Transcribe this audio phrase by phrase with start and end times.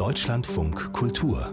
[0.00, 1.52] Deutschlandfunk Kultur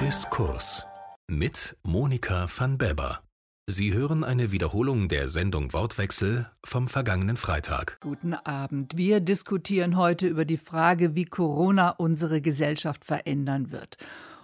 [0.00, 0.86] Diskurs
[1.28, 3.20] mit Monika van Beber.
[3.66, 7.98] Sie hören eine Wiederholung der Sendung Wortwechsel vom vergangenen Freitag.
[8.00, 8.96] Guten Abend.
[8.96, 13.98] Wir diskutieren heute über die Frage, wie Corona unsere Gesellschaft verändern wird.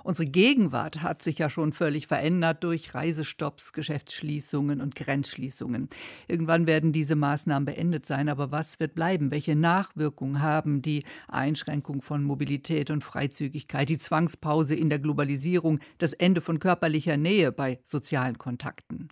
[0.07, 5.89] Unsere Gegenwart hat sich ja schon völlig verändert durch Reisestopps, Geschäftsschließungen und Grenzschließungen.
[6.29, 9.33] Irgendwann werden diese Maßnahmen beendet sein, aber was wird bleiben?
[9.33, 16.13] Welche Nachwirkungen haben die Einschränkung von Mobilität und Freizügigkeit, die Zwangspause in der Globalisierung, das
[16.13, 19.09] Ende von körperlicher Nähe bei sozialen Kontakten?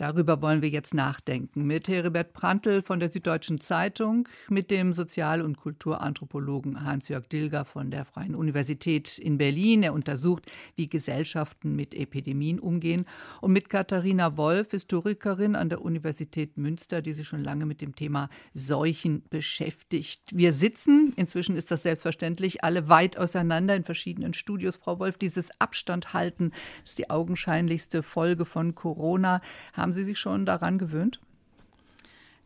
[0.00, 5.42] Darüber wollen wir jetzt nachdenken mit Heribert Prantl von der Süddeutschen Zeitung, mit dem Sozial-
[5.42, 9.82] und Kulturanthropologen Hans-Jörg Dilger von der Freien Universität in Berlin.
[9.82, 13.04] Er untersucht, wie Gesellschaften mit Epidemien umgehen.
[13.42, 17.94] Und mit Katharina Wolf, Historikerin an der Universität Münster, die sich schon lange mit dem
[17.94, 20.22] Thema Seuchen beschäftigt.
[20.32, 24.76] Wir sitzen, inzwischen ist das selbstverständlich, alle weit auseinander in verschiedenen Studios.
[24.76, 26.52] Frau Wolf, dieses Abstand halten
[26.86, 29.42] ist die augenscheinlichste Folge von Corona.
[29.74, 31.18] Haben haben Sie sich schon daran gewöhnt?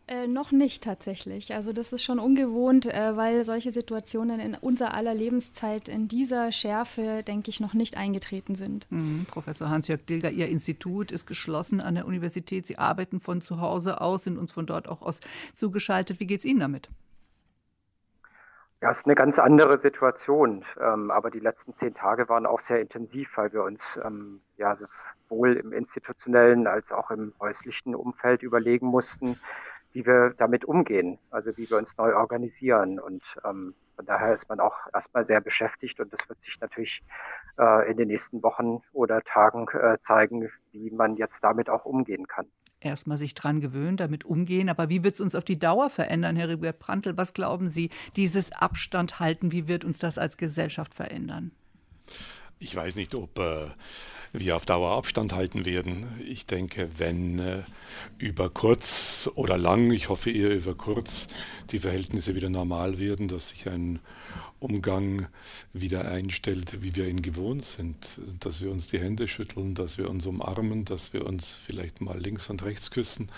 [0.06, 1.54] Äh, noch nicht tatsächlich.
[1.54, 6.52] Also das ist schon ungewohnt, äh, weil solche Situationen in unser aller Lebenszeit in dieser
[6.52, 8.86] Schärfe, denke ich, noch nicht eingetreten sind.
[8.90, 9.26] Mhm.
[9.30, 12.64] Professor Hans-Jörg Dilger, Ihr Institut ist geschlossen an der Universität.
[12.66, 15.20] Sie arbeiten von zu Hause aus, sind uns von dort auch aus
[15.52, 16.20] zugeschaltet.
[16.20, 16.88] Wie geht es Ihnen damit?
[18.84, 20.62] Ja, ist eine ganz andere Situation.
[20.78, 24.76] Ähm, aber die letzten zehn Tage waren auch sehr intensiv, weil wir uns ähm, ja
[24.76, 29.40] sowohl im institutionellen als auch im häuslichen Umfeld überlegen mussten,
[29.94, 33.00] wie wir damit umgehen, also wie wir uns neu organisieren.
[33.00, 37.02] Und ähm, von daher ist man auch erstmal sehr beschäftigt und das wird sich natürlich
[37.58, 42.26] äh, in den nächsten Wochen oder Tagen äh, zeigen, wie man jetzt damit auch umgehen
[42.26, 42.46] kann
[42.80, 44.68] erstmal sich dran gewöhnen, damit umgehen.
[44.68, 47.16] Aber wie wird es uns auf die Dauer verändern, Herr Rigobert Prantl?
[47.16, 51.52] Was glauben Sie, dieses Abstand halten, wie wird uns das als Gesellschaft verändern?
[52.64, 53.66] Ich weiß nicht, ob äh,
[54.32, 56.06] wir auf Dauer Abstand halten werden.
[56.26, 57.62] Ich denke, wenn äh,
[58.16, 61.28] über kurz oder lang, ich hoffe eher über kurz,
[61.72, 63.98] die Verhältnisse wieder normal werden, dass sich ein
[64.60, 65.28] Umgang
[65.74, 68.18] wieder einstellt, wie wir ihn gewohnt sind.
[68.40, 72.18] Dass wir uns die Hände schütteln, dass wir uns umarmen, dass wir uns vielleicht mal
[72.18, 73.28] links und rechts küssen.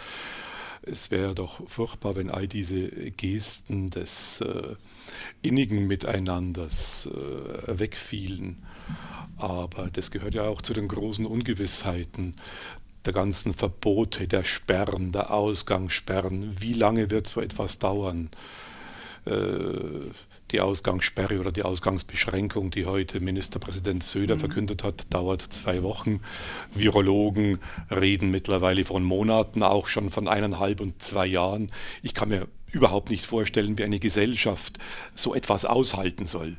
[0.82, 4.76] Es wäre doch furchtbar, wenn all diese Gesten des äh,
[5.42, 8.62] innigen Miteinanders äh, wegfielen.
[9.38, 12.34] Aber das gehört ja auch zu den großen Ungewissheiten
[13.04, 16.56] der ganzen Verbote, der Sperren, der Ausgangssperren.
[16.60, 18.30] Wie lange wird so etwas dauern?
[19.24, 20.10] Äh,
[20.52, 24.40] die Ausgangssperre oder die Ausgangsbeschränkung, die heute Ministerpräsident Söder mhm.
[24.40, 26.20] verkündet hat, dauert zwei Wochen.
[26.72, 27.58] Virologen
[27.90, 31.72] reden mittlerweile von Monaten, auch schon von eineinhalb und zwei Jahren.
[32.02, 34.78] Ich kann mir überhaupt nicht vorstellen, wie eine Gesellschaft
[35.14, 36.56] so etwas aushalten soll.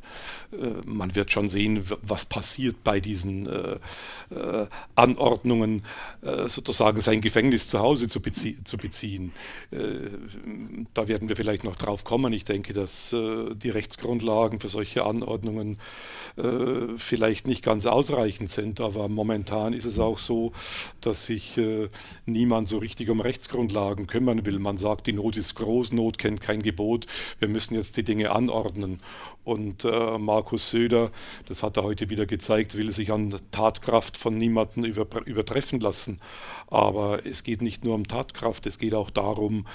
[0.51, 3.79] Äh, man wird schon sehen, was passiert bei diesen äh,
[4.33, 5.83] äh, Anordnungen,
[6.47, 9.31] sozusagen sein Gefängnis zu Hause zu, bezie zu beziehen.
[10.93, 12.33] da werden wir vielleicht noch drauf kommen.
[12.33, 15.77] Ich denke, dass die Rechtsgrundlagen für solche Anordnungen
[16.97, 20.53] vielleicht nicht ganz ausreichend sind, aber momentan ist es auch so,
[21.01, 21.59] dass sich
[22.25, 24.59] niemand so richtig um Rechtsgrundlagen kümmern will.
[24.59, 27.05] Man sagt, die Not ist groß, Not kennt kein Gebot,
[27.39, 29.01] wir müssen jetzt die Dinge anordnen.
[29.47, 31.09] Und äh, Markus Söder,
[31.47, 36.17] das hat er heute wieder gezeigt, will sich an Tatkraft von niemandem über, übertreffen lassen.
[36.67, 39.65] Aber es geht nicht nur um Tatkraft, es geht auch darum,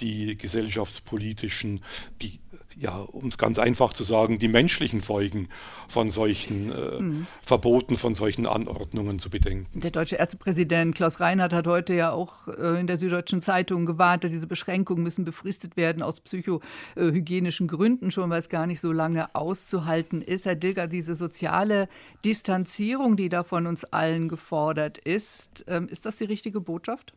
[0.00, 1.82] die gesellschaftspolitischen,
[2.22, 2.40] die
[2.78, 5.48] ja, um es ganz einfach zu sagen, die menschlichen Folgen
[5.88, 7.26] von solchen äh, mhm.
[7.42, 9.80] Verboten, von solchen Anordnungen zu bedenken.
[9.80, 14.22] Der deutsche Ärztepräsident Klaus Reinhardt hat heute ja auch äh, in der Süddeutschen Zeitung gewarnt,
[14.22, 19.17] diese Beschränkungen müssen befristet werden aus psychohygienischen Gründen schon, weil es gar nicht so lange
[19.32, 20.46] auszuhalten ist.
[20.46, 21.88] Herr Dilger, diese soziale
[22.24, 27.14] Distanzierung, die da von uns allen gefordert ist, ähm, ist das die richtige Botschaft?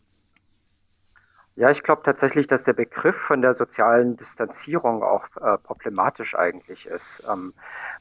[1.58, 6.86] Ja, ich glaube tatsächlich, dass der Begriff von der sozialen Distanzierung auch äh, problematisch eigentlich
[6.86, 7.54] ist, ähm,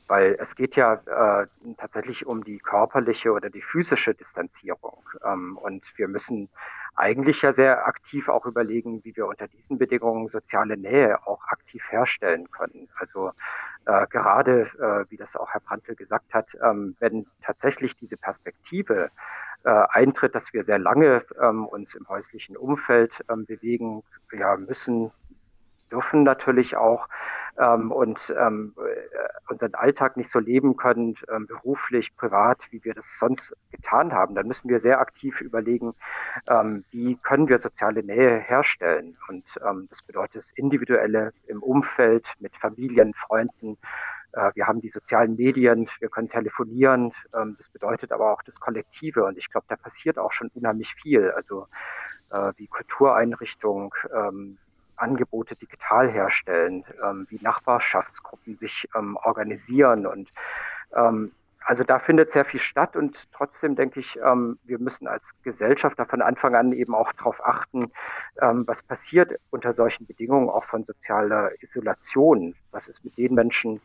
[0.07, 1.47] weil es geht ja äh,
[1.77, 5.03] tatsächlich um die körperliche oder die physische Distanzierung.
[5.25, 6.49] Ähm, und wir müssen
[6.97, 11.91] eigentlich ja sehr aktiv auch überlegen, wie wir unter diesen Bedingungen soziale Nähe auch aktiv
[11.91, 12.89] herstellen können.
[12.97, 13.33] Also
[13.87, 19.11] äh, gerade, äh, wie das auch Herr Brandl gesagt hat, ähm, wenn tatsächlich diese Perspektive
[19.65, 24.03] äh, eintritt, dass wir sehr lange ähm, uns im häuslichen Umfeld ähm, bewegen
[24.33, 25.13] ja, müssen,
[25.91, 27.09] dürfen natürlich auch.
[27.59, 28.75] Ähm, und ähm,
[29.49, 34.35] unseren Alltag nicht so leben können, ähm, beruflich, privat, wie wir das sonst getan haben,
[34.35, 35.95] dann müssen wir sehr aktiv überlegen,
[36.49, 39.17] ähm, wie können wir soziale Nähe herstellen.
[39.29, 43.77] Und ähm, das bedeutet das Individuelle im Umfeld mit Familien, Freunden,
[44.33, 47.13] äh, wir haben die sozialen Medien, wir können telefonieren.
[47.35, 49.25] Ähm, das bedeutet aber auch das Kollektive.
[49.25, 51.31] Und ich glaube, da passiert auch schon unheimlich viel.
[51.33, 51.67] Also
[52.31, 54.59] äh, wie Kultureinrichtungen, ähm,
[55.01, 60.33] Angebote digital herstellen, ähm, wie Nachbarschaftsgruppen sich organisieren und
[61.65, 65.99] also da findet sehr viel statt und trotzdem denke ich, ähm, wir müssen als Gesellschaft
[66.09, 67.93] von Anfang an eben auch darauf achten,
[68.41, 72.55] ähm, was passiert unter solchen Bedingungen auch von sozialer Isolation.
[72.71, 73.81] Was ist mit den Menschen,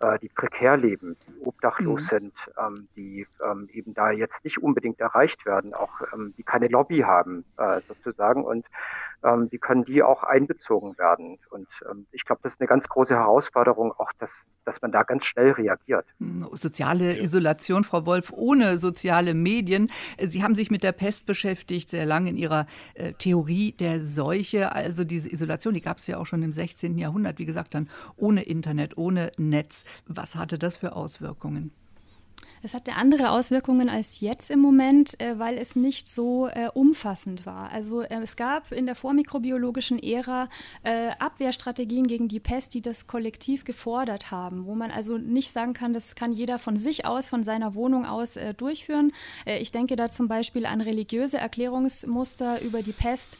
[0.00, 2.06] äh, die prekär leben, die obdachlos mhm.
[2.06, 6.68] sind, ähm, die ähm, eben da jetzt nicht unbedingt erreicht werden, auch ähm, die keine
[6.68, 8.66] Lobby haben äh, sozusagen und
[9.24, 11.38] ähm, wie können die auch einbezogen werden?
[11.50, 15.02] Und ähm, ich glaube, das ist eine ganz große Herausforderung, auch dass, dass man da
[15.02, 16.06] ganz schnell reagiert.
[16.18, 17.22] Hm, soziale ja.
[17.22, 19.90] Isolation, Frau Wolf, ohne soziale Medien.
[20.20, 24.72] Sie haben sich mit der Pest beschäftigt, sehr lange in Ihrer äh, Theorie der Seuche.
[24.72, 26.96] Also diese Isolation, die gab es ja auch schon im 16.
[26.98, 29.84] Jahrhundert, wie gesagt, dann ohne Internet, ohne Netz.
[30.06, 31.72] Was hatte das für Auswirkungen?
[32.62, 37.46] Es hatte andere Auswirkungen als jetzt im Moment, äh, weil es nicht so äh, umfassend
[37.46, 37.70] war.
[37.70, 40.48] Also äh, es gab in der vormikrobiologischen Ära
[40.82, 45.72] äh, Abwehrstrategien gegen die Pest, die das kollektiv gefordert haben, wo man also nicht sagen
[45.72, 49.12] kann, das kann jeder von sich aus, von seiner Wohnung aus äh, durchführen.
[49.46, 53.38] Äh, ich denke da zum Beispiel an religiöse Erklärungsmuster über die Pest,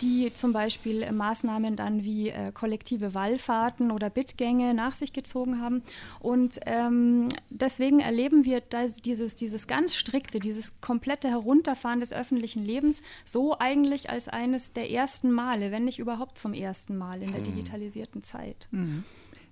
[0.00, 5.82] die zum Beispiel Maßnahmen dann wie kollektive Wallfahrten oder Bittgänge nach sich gezogen haben.
[6.20, 12.64] Und ähm, deswegen erleben wir wir dieses, dieses ganz strikte, dieses komplette Herunterfahren des öffentlichen
[12.64, 17.32] Lebens so eigentlich als eines der ersten Male, wenn nicht überhaupt zum ersten Mal in
[17.32, 17.54] der hm.
[17.54, 18.68] digitalisierten Zeit.
[18.70, 19.04] Mhm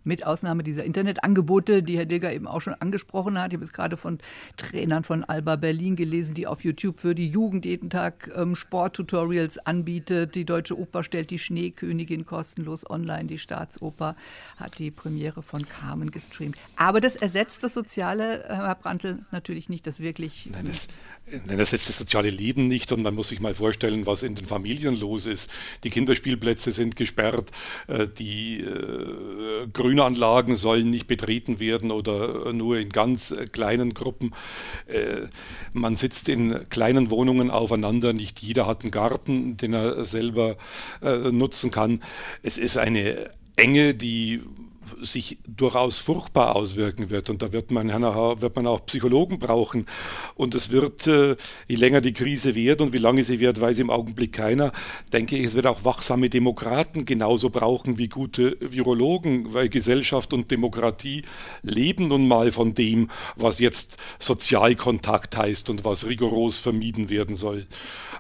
[0.05, 3.53] mit Ausnahme dieser Internetangebote, die Herr Dilger eben auch schon angesprochen hat.
[3.53, 4.19] Ich habe jetzt gerade von
[4.57, 9.59] Trainern von Alba Berlin gelesen, die auf YouTube für die Jugend jeden Tag ähm, Sporttutorials
[9.59, 10.35] anbietet.
[10.35, 13.25] Die Deutsche Oper stellt die Schneekönigin kostenlos online.
[13.25, 14.17] Die Staatsoper
[14.57, 16.57] hat die Premiere von Carmen gestreamt.
[16.77, 20.49] Aber das ersetzt das Soziale, äh, Herr Brandl, natürlich nicht, das wirklich.
[20.53, 20.89] Nein, das,
[21.27, 22.93] nein, das ersetzt das soziale Leben nicht.
[22.93, 25.51] Und man muss sich mal vorstellen, was in den Familien los ist.
[25.85, 27.51] Die Kinderspielplätze sind gesperrt,
[27.87, 34.33] äh, die äh, Grünanlagen sollen nicht betreten werden oder nur in ganz äh, kleinen Gruppen.
[34.87, 35.27] Äh,
[35.73, 40.57] man sitzt in kleinen Wohnungen aufeinander, nicht jeder hat einen Garten, den er selber
[41.03, 42.05] äh, nutzen kann.
[42.45, 44.43] Es ist eine Enge, die
[45.03, 47.31] sich durchaus furchtbar auswirken wird.
[47.31, 49.87] Und da wird man, wird man auch Psychologen brauchen.
[50.35, 51.37] Und es wird, äh,
[51.69, 54.73] je länger die Krise wird und wie lange sie wird, weiß im Augenblick keiner,
[55.13, 60.51] denke ich, es wird auch wachsame Demokraten genauso brauchen wie gute Virologen, weil Gesellschaft und
[60.51, 61.23] Demokratie
[61.63, 67.67] leben nun mal von dem, was jetzt Sozialkontakt heißt und was rigoros vermieden werden soll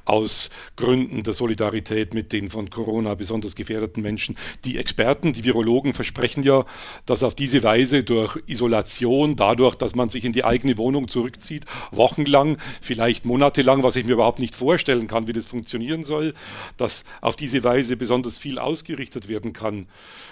[0.04, 4.36] aus Gründen der Solidarität mit den von Corona besonders gefährdeten Menschen.
[4.64, 6.64] Die Experten, die Virologen versprechen ja,
[7.06, 11.64] dass auf diese Weise durch Isolation, dadurch, dass man sich in die eigene Wohnung zurückzieht,
[11.90, 16.34] wochenlang, vielleicht monatelang, was ich mir überhaupt nicht vorstellen kann, wie das funktionieren soll,
[16.76, 19.86] dass auf diese Weise besonders viel ausgerichtet werden kann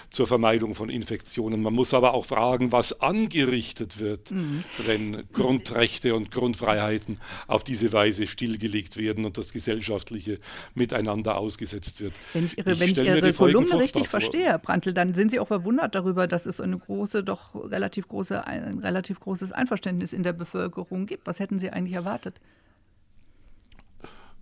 [0.09, 1.61] zur Vermeidung von Infektionen.
[1.61, 4.63] Man muss aber auch fragen, was angerichtet wird, mhm.
[4.85, 10.39] wenn Grundrechte und Grundfreiheiten auf diese Weise stillgelegt werden und das gesellschaftliche
[10.73, 12.13] Miteinander ausgesetzt wird.
[12.33, 15.39] Wenn ich Ihre, ich wenn ich Ihre Kolumne richtig verstehe, Herr Brandl, dann sind Sie
[15.39, 20.23] auch verwundert darüber, dass es eine große, doch relativ große, ein relativ großes Einverständnis in
[20.23, 21.27] der Bevölkerung gibt.
[21.27, 22.35] Was hätten Sie eigentlich erwartet?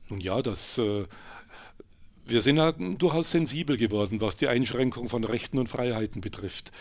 [0.10, 1.06] Nun ja, das äh,
[2.28, 6.72] wir sind ja durchaus sensibel geworden, was die Einschränkung von Rechten und Freiheiten betrifft.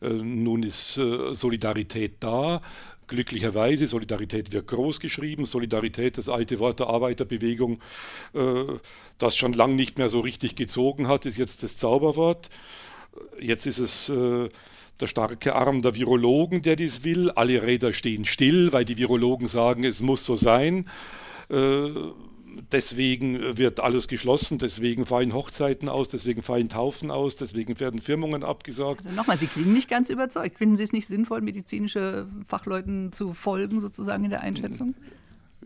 [0.00, 2.60] Äh, nun ist äh, Solidarität da.
[3.06, 5.46] Glücklicherweise, Solidarität wird groß geschrieben.
[5.46, 7.80] Solidarität, das alte Wort der Arbeiterbewegung,
[8.34, 8.64] äh,
[9.18, 12.50] das schon lange nicht mehr so richtig gezogen hat, ist jetzt das Zauberwort.
[13.40, 17.30] Jetzt ist es der starke Arm der Virologen, der dies will.
[17.30, 20.88] Alle Räder stehen still, weil die Virologen sagen, es muss so sein
[22.72, 28.42] deswegen wird alles geschlossen, deswegen fallen Hochzeiten aus, deswegen fallen Taufen aus, deswegen werden Firmungen
[28.42, 29.04] abgesagt.
[29.04, 30.58] Also nochmal, Sie klingen nicht ganz überzeugt.
[30.58, 34.94] Finden Sie es nicht sinnvoll, medizinische Fachleuten zu folgen, sozusagen in der Einschätzung?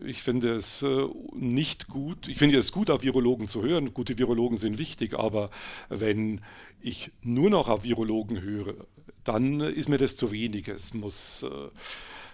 [0.03, 2.27] Ich finde es äh, nicht gut.
[2.27, 3.93] Ich finde es gut, auf Virologen zu hören.
[3.93, 5.49] Gute Virologen sind wichtig, aber
[5.89, 6.41] wenn
[6.81, 8.75] ich nur noch auf Virologen höre,
[9.23, 10.67] dann ist mir das zu wenig.
[10.67, 11.45] Es muss.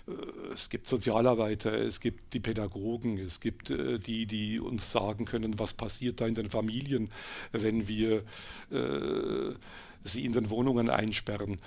[0.08, 5.26] Äh, es gibt Sozialarbeiter, es gibt die Pädagogen, es gibt äh, die, die uns sagen
[5.26, 7.10] können, was passiert da in den Familien,
[7.52, 8.24] wenn wir
[8.72, 9.54] äh,
[10.04, 11.58] sie in den Wohnungen einsperren.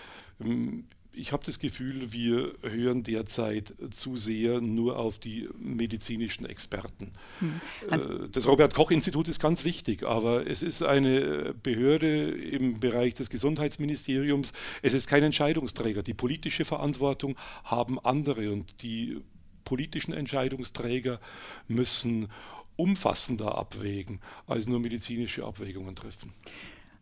[1.16, 7.12] Ich habe das Gefühl, wir hören derzeit zu sehr nur auf die medizinischen Experten.
[7.38, 7.60] Hm.
[7.90, 13.14] Äh, das Robert Koch Institut ist ganz wichtig, aber es ist eine Behörde im Bereich
[13.14, 14.52] des Gesundheitsministeriums.
[14.82, 16.02] Es ist kein Entscheidungsträger.
[16.02, 19.20] Die politische Verantwortung haben andere und die
[19.64, 21.20] politischen Entscheidungsträger
[21.68, 22.28] müssen
[22.76, 26.32] umfassender abwägen als nur medizinische Abwägungen treffen.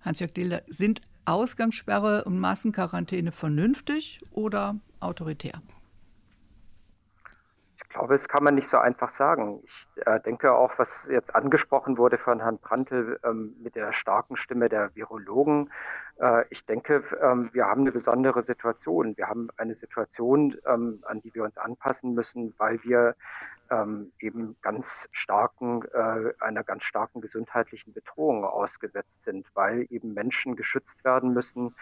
[0.03, 5.63] Hans-Jörg Diller, sind Ausgangssperre und Massenquarantäne vernünftig oder autoritär?
[7.93, 9.61] Ich glaube, das kann man nicht so einfach sagen.
[9.65, 14.37] Ich äh, denke auch, was jetzt angesprochen wurde von Herrn Prantl ähm, mit der starken
[14.37, 15.71] Stimme der Virologen.
[16.19, 19.15] Äh, ich denke, ähm, wir haben eine besondere Situation.
[19.19, 23.15] Wir haben eine Situation, ähm, an die wir uns anpassen müssen, weil wir
[23.71, 30.57] ähm, eben ganz starken, äh, einer ganz starken gesundheitlichen Bedrohung ausgesetzt sind, weil eben Menschen
[30.57, 31.75] geschützt werden müssen,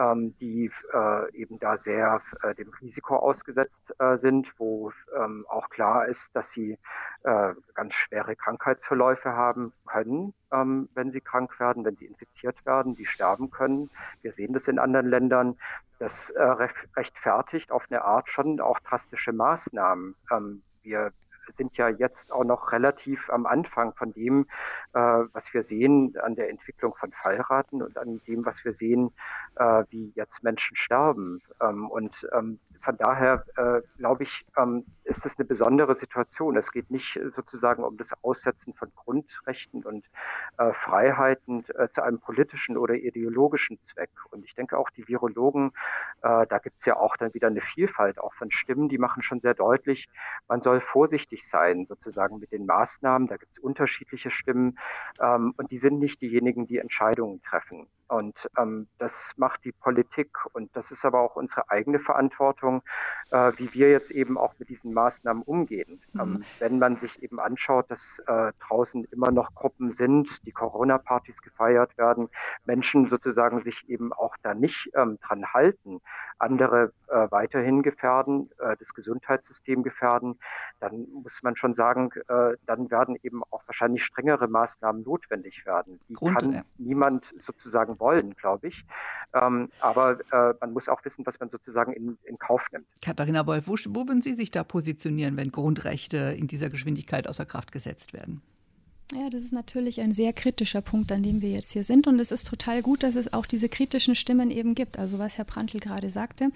[0.00, 5.68] ähm, die äh, eben da sehr äh, dem Risiko ausgesetzt äh, sind, wo ähm, auch
[5.68, 6.78] klar ist, dass sie
[7.22, 12.94] äh, ganz schwere Krankheitsverläufe haben können, ähm, wenn sie krank werden, wenn sie infiziert werden,
[12.94, 13.90] die sterben können.
[14.22, 15.58] Wir sehen das in anderen Ländern.
[15.98, 20.14] Das äh, rechtfertigt auf eine Art schon auch drastische Maßnahmen.
[20.32, 21.12] Ähm, wir
[21.48, 24.46] sind ja jetzt auch noch relativ am Anfang von dem,
[24.92, 29.12] äh, was wir sehen an der Entwicklung von Fallraten und an dem, was wir sehen,
[29.56, 31.42] äh, wie jetzt Menschen sterben.
[31.60, 36.56] Ähm, und ähm, von daher äh, glaube ich, ähm, ist es eine besondere Situation.
[36.56, 40.06] Es geht nicht sozusagen um das Aussetzen von Grundrechten und
[40.58, 44.10] äh, Freiheiten äh, zu einem politischen oder ideologischen Zweck.
[44.30, 45.72] Und ich denke auch die Virologen,
[46.22, 49.22] äh, da gibt es ja auch dann wieder eine Vielfalt auch von Stimmen, die machen
[49.22, 50.08] schon sehr deutlich,
[50.48, 53.28] man soll vorsichtig sein sozusagen mit den Maßnahmen.
[53.28, 54.78] Da gibt es unterschiedliche Stimmen
[55.20, 57.88] ähm, und die sind nicht diejenigen, die Entscheidungen treffen.
[58.10, 62.82] Und ähm, das macht die Politik und das ist aber auch unsere eigene Verantwortung,
[63.30, 66.02] äh, wie wir jetzt eben auch mit diesen Maßnahmen umgehen.
[66.12, 66.20] Mhm.
[66.20, 71.40] Ähm, wenn man sich eben anschaut, dass äh, draußen immer noch Gruppen sind, die Corona-Partys
[71.40, 72.28] gefeiert werden,
[72.64, 76.00] Menschen sozusagen sich eben auch da nicht ähm, dran halten,
[76.38, 80.38] andere äh, weiterhin gefährden, äh, das Gesundheitssystem gefährden,
[80.80, 86.00] dann muss man schon sagen, äh, dann werden eben auch wahrscheinlich strengere Maßnahmen notwendig werden.
[86.08, 88.84] Die Grund, kann niemand sozusagen wollen, glaube ich.
[89.34, 92.86] Ähm, aber äh, man muss auch wissen, was man sozusagen in, in Kauf nimmt.
[93.02, 97.46] Katharina Wolf, wo, wo würden Sie sich da positionieren, wenn Grundrechte in dieser Geschwindigkeit außer
[97.46, 98.42] Kraft gesetzt werden?
[99.12, 102.06] Ja, das ist natürlich ein sehr kritischer Punkt, an dem wir jetzt hier sind.
[102.06, 105.36] Und es ist total gut, dass es auch diese kritischen Stimmen eben gibt, also was
[105.36, 106.52] Herr Prantl gerade sagte.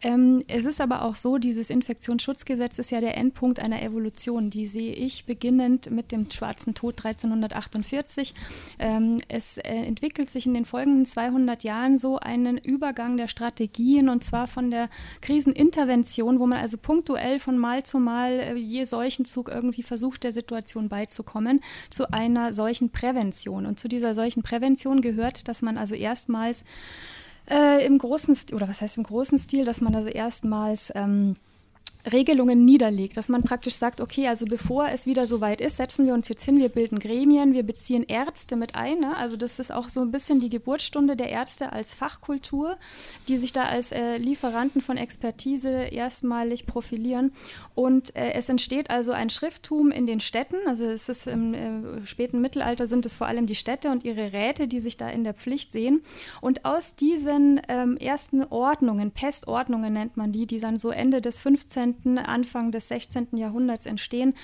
[0.00, 4.48] Ähm, es ist aber auch so, dieses Infektionsschutzgesetz ist ja der Endpunkt einer Evolution.
[4.48, 8.34] Die sehe ich beginnend mit dem Schwarzen Tod 1348.
[8.78, 14.08] Ähm, es äh, entwickelt sich in den folgenden 200 Jahren so einen Übergang der Strategien
[14.08, 14.88] und zwar von der
[15.20, 20.32] Krisenintervention, wo man also punktuell von Mal zu Mal äh, je Seuchenzug irgendwie versucht, der
[20.32, 23.66] Situation beizukommen zu einer solchen Prävention.
[23.66, 26.64] Und zu dieser solchen Prävention gehört, dass man also erstmals
[27.48, 31.36] äh, im großen Stil, oder was heißt im großen Stil, dass man also erstmals ähm,
[32.10, 36.06] Regelungen niederlegt, dass man praktisch sagt, okay, also bevor es wieder so weit ist, setzen
[36.06, 39.00] wir uns jetzt hin, wir bilden Gremien, wir beziehen Ärzte mit ein.
[39.00, 39.16] Ne?
[39.16, 42.76] Also das ist auch so ein bisschen die Geburtsstunde der Ärzte als Fachkultur,
[43.28, 47.32] die sich da als äh, Lieferanten von Expertise erstmalig profilieren.
[47.74, 50.56] Und äh, es entsteht also ein Schrifttum in den Städten.
[50.66, 54.32] Also es ist im äh, späten Mittelalter sind es vor allem die Städte und ihre
[54.32, 56.02] Räte, die sich da in der Pflicht sehen.
[56.40, 61.38] Und aus diesen ähm, ersten Ordnungen, Pestordnungen nennt man die, die dann so Ende des
[61.40, 63.36] 15 Anfang des 16.
[63.36, 64.34] Jahrhunderts entstehen,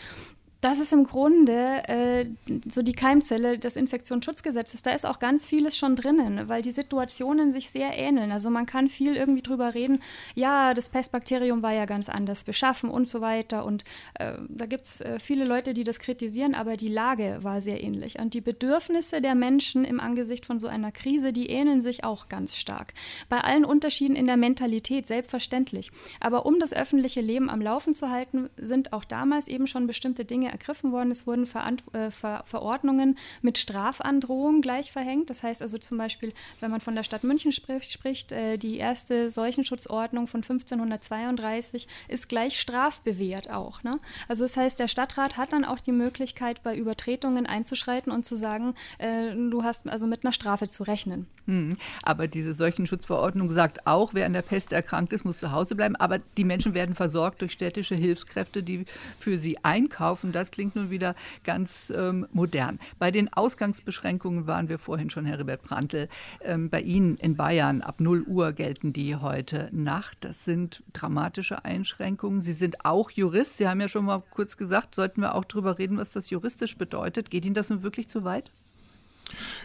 [0.60, 2.26] das ist im Grunde äh,
[2.70, 4.82] so die Keimzelle des Infektionsschutzgesetzes.
[4.82, 8.32] Da ist auch ganz vieles schon drinnen, weil die Situationen sich sehr ähneln.
[8.32, 10.00] Also man kann viel irgendwie drüber reden,
[10.34, 13.64] ja, das Pestbakterium war ja ganz anders beschaffen und so weiter.
[13.64, 13.84] Und
[14.14, 17.82] äh, da gibt es äh, viele Leute, die das kritisieren, aber die Lage war sehr
[17.82, 18.18] ähnlich.
[18.18, 22.28] Und die Bedürfnisse der Menschen im Angesicht von so einer Krise, die ähneln sich auch
[22.28, 22.94] ganz stark.
[23.28, 25.90] Bei allen Unterschieden in der Mentalität, selbstverständlich.
[26.20, 30.25] Aber um das öffentliche Leben am Laufen zu halten, sind auch damals eben schon bestimmte
[30.25, 31.10] Dinge Dinge ergriffen worden.
[31.10, 35.30] Es wurden Verant äh, Ver Verordnungen mit Strafandrohung gleich verhängt.
[35.30, 38.76] Das heißt also zum Beispiel, wenn man von der Stadt München spricht, spricht äh, die
[38.76, 43.82] erste Seuchenschutzordnung von 1532 ist gleich strafbewehrt auch.
[43.82, 43.98] Ne?
[44.28, 48.36] Also das heißt, der Stadtrat hat dann auch die Möglichkeit, bei Übertretungen einzuschreiten und zu
[48.36, 51.26] sagen, äh, du hast also mit einer Strafe zu rechnen.
[51.46, 51.76] Hm.
[52.02, 55.96] Aber diese Seuchenschutzverordnung sagt auch, wer an der Pest erkrankt ist, muss zu Hause bleiben.
[55.96, 58.84] Aber die Menschen werden versorgt durch städtische Hilfskräfte, die
[59.20, 61.14] für sie einkaufen das klingt nun wieder
[61.45, 62.78] ganz ähm, modern.
[62.99, 66.09] Bei den Ausgangsbeschränkungen waren wir vorhin schon, Herr Ribert Prantl.
[66.43, 70.19] Ähm, bei Ihnen in Bayern ab 0 Uhr gelten die heute Nacht.
[70.21, 72.40] Das sind dramatische Einschränkungen.
[72.40, 73.57] Sie sind auch Jurist.
[73.57, 76.76] Sie haben ja schon mal kurz gesagt, sollten wir auch darüber reden, was das juristisch
[76.76, 77.31] bedeutet.
[77.31, 78.50] Geht Ihnen das nun wirklich zu weit?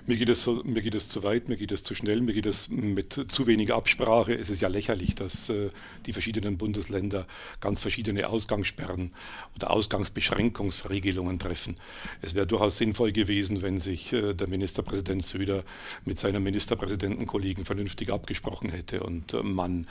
[0.08, 2.48] Mir geht, es mir geht es zu weit, mir geht es zu schnell, mir geht
[2.48, 4.34] es mit zu wenig Absprache.
[4.34, 5.70] Es ist ja lächerlich, dass äh,
[6.06, 7.28] die verschiedenen Bundesländer
[7.60, 9.12] ganz verschiedene Ausgangssperren
[9.56, 11.76] oder Ausgangsbeschränkungsregelungen treffen.
[12.22, 15.64] Es wäre durchaus sinnvoll gewesen, wenn sich äh, der Ministerpräsident Söder
[16.06, 19.88] mit seinem Ministerpräsidentenkollegen vernünftig abgesprochen hätte und äh, man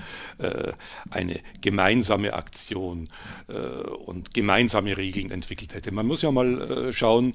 [1.11, 3.09] eine gemeinsame Aktion
[4.07, 5.93] und gemeinsame Regeln entwickelt hätte.
[5.93, 7.35] Man muss ja mal schauen,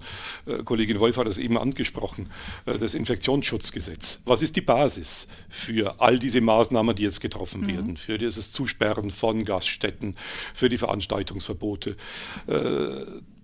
[0.66, 2.25] Kollegin Wolf hat das eben angesprochen,
[2.66, 4.22] äh, das Infektionsschutzgesetz.
[4.26, 7.68] Was ist die Basis für all diese Maßnahmen, die jetzt getroffen mhm.
[7.68, 7.98] werden?
[7.98, 10.16] Für dieses Zusperren von Gaststätten,
[10.54, 11.96] für die Veranstaltungsverbote?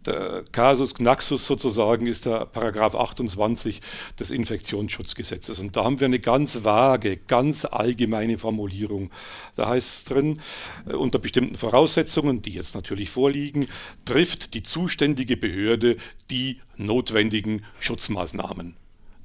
[0.05, 3.81] Der Casus Knaxus sozusagen ist der Paragraph 28
[4.20, 5.60] des Infektionsschutzgesetzes.
[5.60, 9.12] Und da haben wir eine ganz vage, ganz allgemeine Formulierung.
[9.55, 10.41] Da heißt es drin,
[10.88, 13.67] äh, unter bestimmten Voraussetzungen, die jetzt natürlich vorliegen,
[14.05, 15.98] trifft die zuständige Behörde
[16.31, 18.75] die notwendigen Schutzmaßnahmen.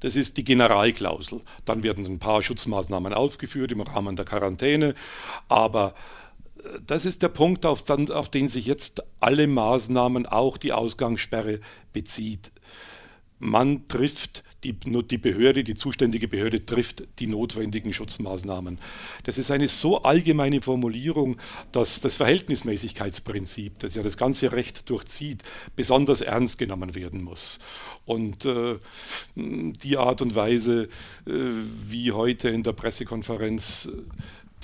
[0.00, 1.40] Das ist die Generalklausel.
[1.64, 4.94] Dann werden ein paar Schutzmaßnahmen aufgeführt im Rahmen der Quarantäne,
[5.48, 5.94] aber
[6.86, 11.60] das ist der Punkt, auf, dann, auf den sich jetzt alle Maßnahmen, auch die Ausgangssperre,
[11.92, 12.50] bezieht.
[13.38, 18.78] Man trifft die, die, Behörde, die zuständige Behörde trifft die notwendigen Schutzmaßnahmen.
[19.24, 21.36] Das ist eine so allgemeine Formulierung,
[21.70, 25.42] dass das Verhältnismäßigkeitsprinzip, das ja das ganze Recht durchzieht,
[25.76, 27.60] besonders ernst genommen werden muss.
[28.06, 28.78] Und äh,
[29.34, 30.88] die Art und Weise,
[31.26, 31.30] äh,
[31.86, 34.02] wie heute in der Pressekonferenz äh,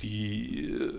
[0.01, 0.93] die äh,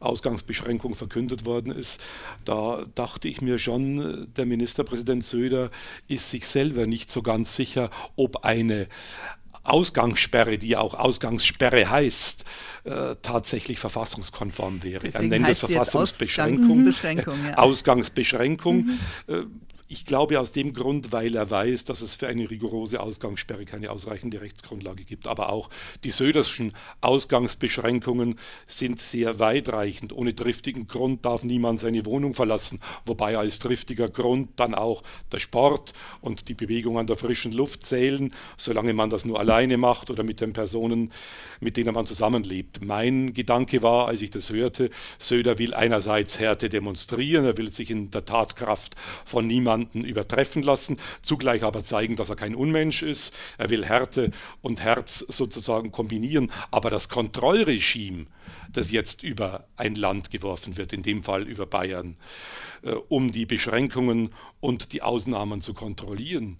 [0.00, 2.04] Ausgangsbeschränkung verkündet worden ist,
[2.44, 5.70] da dachte ich mir schon, der Ministerpräsident Söder
[6.06, 8.88] ist sich selber nicht so ganz sicher, ob eine
[9.64, 12.44] Ausgangssperre, die ja auch Ausgangssperre heißt,
[12.84, 15.00] äh, tatsächlich verfassungskonform wäre.
[15.00, 16.64] Deswegen er nennt es Verfassungsbeschränkung.
[16.64, 17.58] Ausgangsbeschränkung, ja.
[17.58, 18.98] Ausgangsbeschränkung.
[19.26, 19.60] Mhm.
[19.90, 23.90] Ich glaube aus dem Grund, weil er weiß, dass es für eine rigorose Ausgangssperre keine
[23.90, 25.26] ausreichende Rechtsgrundlage gibt.
[25.26, 25.70] Aber auch
[26.04, 30.12] die Söderschen Ausgangsbeschränkungen sind sehr weitreichend.
[30.12, 35.38] Ohne triftigen Grund darf niemand seine Wohnung verlassen, wobei als triftiger Grund dann auch der
[35.38, 40.10] Sport und die Bewegung an der frischen Luft zählen, solange man das nur alleine macht
[40.10, 41.12] oder mit den Personen,
[41.60, 42.84] mit denen man zusammenlebt.
[42.84, 47.90] Mein Gedanke war, als ich das hörte, Söder will einerseits Härte demonstrieren, er will sich
[47.90, 53.02] in der Tatkraft von niemandem genannten übertreffen lassen, zugleich aber zeigen, dass er kein Unmensch
[53.02, 53.34] ist.
[53.58, 56.50] Er will Härte und Herz sozusagen kombinieren.
[56.70, 58.26] Aber das Kontrollregime,
[58.72, 62.16] das jetzt über ein Land geworfen wird, in dem Fall über Bayern,
[62.82, 66.58] äh, um die Beschränkungen und die Ausnahmen zu kontrollieren,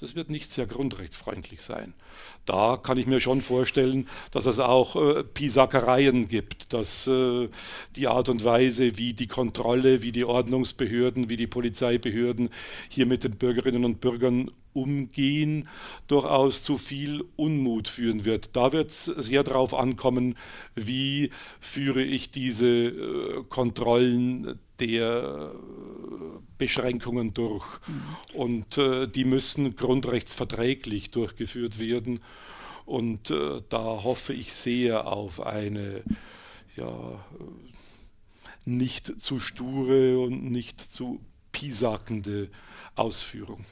[0.00, 1.94] das wird nicht sehr grundrechtsfreundlich sein.
[2.46, 7.48] Da kann ich mir schon vorstellen, dass es auch äh, Pisackereien gibt, dass äh,
[7.96, 12.48] die Art und Weise, wie die Kontrolle, wie die Ordnungsbehörden, wie die Polizeibehörden
[12.88, 15.68] hier mit den Bürgerinnen und Bürgern umgehen,
[16.06, 18.56] durchaus zu viel Unmut führen wird.
[18.56, 20.36] Da wird es sehr darauf ankommen,
[20.74, 21.30] wie
[21.60, 25.52] führe ich diese äh, Kontrollen der
[26.58, 27.66] Beschränkungen durch.
[27.86, 28.38] Mhm.
[28.38, 32.20] Und äh, die müssen grundrechtsverträglich durchgeführt werden.
[32.86, 36.02] Und äh, da hoffe ich sehr auf eine
[36.76, 37.24] ja,
[38.64, 41.20] nicht zu sture und nicht zu
[41.52, 42.48] piesakende
[42.94, 43.64] Ausführung.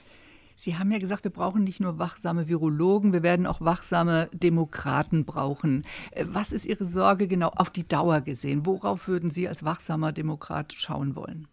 [0.61, 5.25] Sie haben ja gesagt, wir brauchen nicht nur wachsame Virologen, wir werden auch wachsame Demokraten
[5.25, 5.83] brauchen.
[6.11, 8.67] Äh, was ist Ihre Sorge genau auf die Dauer gesehen?
[8.67, 11.47] Worauf würden Sie als wachsamer Demokrat schauen wollen?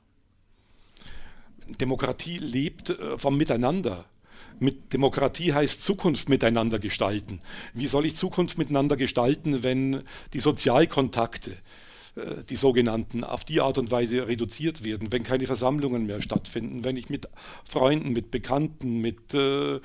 [1.80, 4.06] Demokratie lebt äh, vom Miteinander.
[4.58, 7.38] Mit Demokratie heißt Zukunft miteinander gestalten.
[7.76, 10.02] Wie soll ich Zukunft miteinander gestalten, wenn
[10.34, 11.56] die Sozialkontakte,
[12.49, 16.95] die sogenannten, auf die Art und Weise reduziert werden, wenn keine Versammlungen mehr stattfinden, wenn
[16.95, 17.28] ich mit
[17.67, 19.82] Freunden, mit Bekannten, mit äh, äh,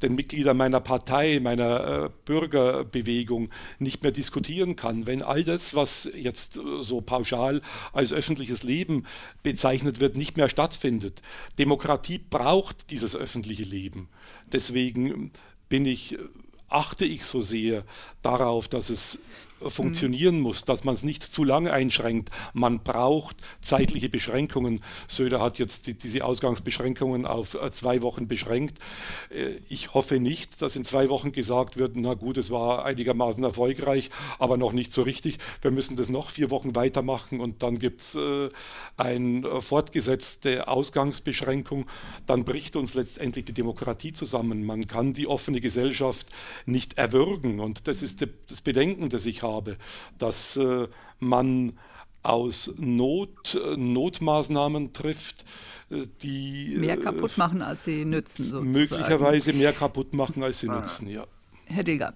[0.00, 6.08] den Mitgliedern meiner Partei, meiner äh, Bürgerbewegung nicht mehr diskutieren kann, wenn all das, was
[6.14, 7.60] jetzt äh, so pauschal
[7.92, 9.04] als öffentliches Leben
[9.42, 11.20] bezeichnet wird, nicht mehr stattfindet.
[11.58, 14.08] Demokratie braucht dieses öffentliche Leben.
[14.50, 15.30] Deswegen
[15.68, 16.16] bin ich
[16.68, 17.84] achte ich so sehr
[18.22, 19.20] darauf, dass es
[19.60, 20.42] funktionieren mhm.
[20.42, 22.30] muss, dass man es nicht zu lange einschränkt.
[22.52, 24.82] Man braucht zeitliche Beschränkungen.
[25.08, 28.78] Söder hat jetzt die, diese Ausgangsbeschränkungen auf äh, zwei Wochen beschränkt.
[29.30, 33.42] Äh, ich hoffe nicht, dass in zwei Wochen gesagt wird, na gut, es war einigermaßen
[33.42, 35.38] erfolgreich, aber noch nicht so richtig.
[35.62, 38.50] Wir müssen das noch vier Wochen weitermachen und dann gibt es äh,
[38.96, 41.86] eine fortgesetzte Ausgangsbeschränkung.
[42.26, 44.64] Dann bricht uns letztendlich die Demokratie zusammen.
[44.66, 46.28] Man kann die offene Gesellschaft
[46.66, 49.45] nicht erwürgen und das ist das Bedenken, das ich habe,
[50.18, 51.78] dass äh, man
[52.22, 55.44] aus Not äh, Notmaßnahmen trifft,
[55.90, 58.44] äh, die mehr kaputt machen, als sie nützen.
[58.44, 58.72] Sozusagen.
[58.72, 60.80] Möglicherweise mehr kaputt machen, als sie ah.
[60.80, 61.24] nützen, ja.
[61.66, 62.14] Herr Digger.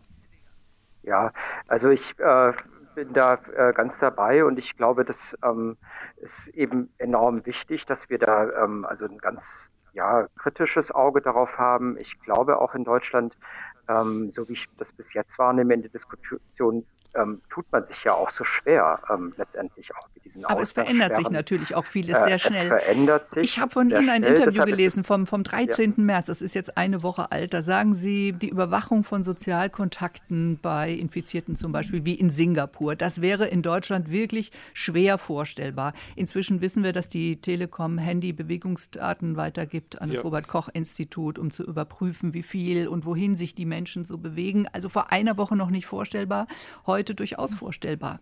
[1.03, 1.33] Ja,
[1.69, 2.53] also ich äh,
[2.95, 5.77] bin da äh, ganz dabei und ich glaube, das ähm,
[6.17, 11.59] ist eben enorm wichtig, dass wir da ähm, also ein ganz ja, kritisches Auge darauf
[11.59, 11.97] haben.
[11.99, 13.37] Ich glaube auch in Deutschland,
[13.89, 18.05] ähm, so wie ich das bis jetzt wahrnehme in der Diskussion, ähm, tut man sich
[18.05, 21.85] ja auch so schwer, ähm, letztendlich auch mit diesen Aber es verändert sich natürlich auch
[21.85, 22.63] vieles äh, sehr schnell.
[22.63, 23.43] Es verändert sich.
[23.43, 25.95] Ich habe von Ihnen ein schnell, Interview gelesen vom, vom 13.
[25.97, 26.03] Ja.
[26.03, 27.53] März, das ist jetzt eine Woche alt.
[27.53, 33.21] Da sagen Sie, die Überwachung von Sozialkontakten bei Infizierten zum Beispiel, wie in Singapur, das
[33.21, 35.95] wäre in Deutschland wirklich schwer vorstellbar.
[36.17, 40.25] Inzwischen wissen wir, dass die Telekom Handy-Bewegungsdaten weitergibt an das ja.
[40.25, 44.69] Robert-Koch-Institut, um zu überprüfen, wie viel und wohin sich die Menschen so bewegen.
[44.73, 46.47] Also vor einer Woche noch nicht vorstellbar.
[46.87, 48.21] Heute heute durchaus vorstellbar.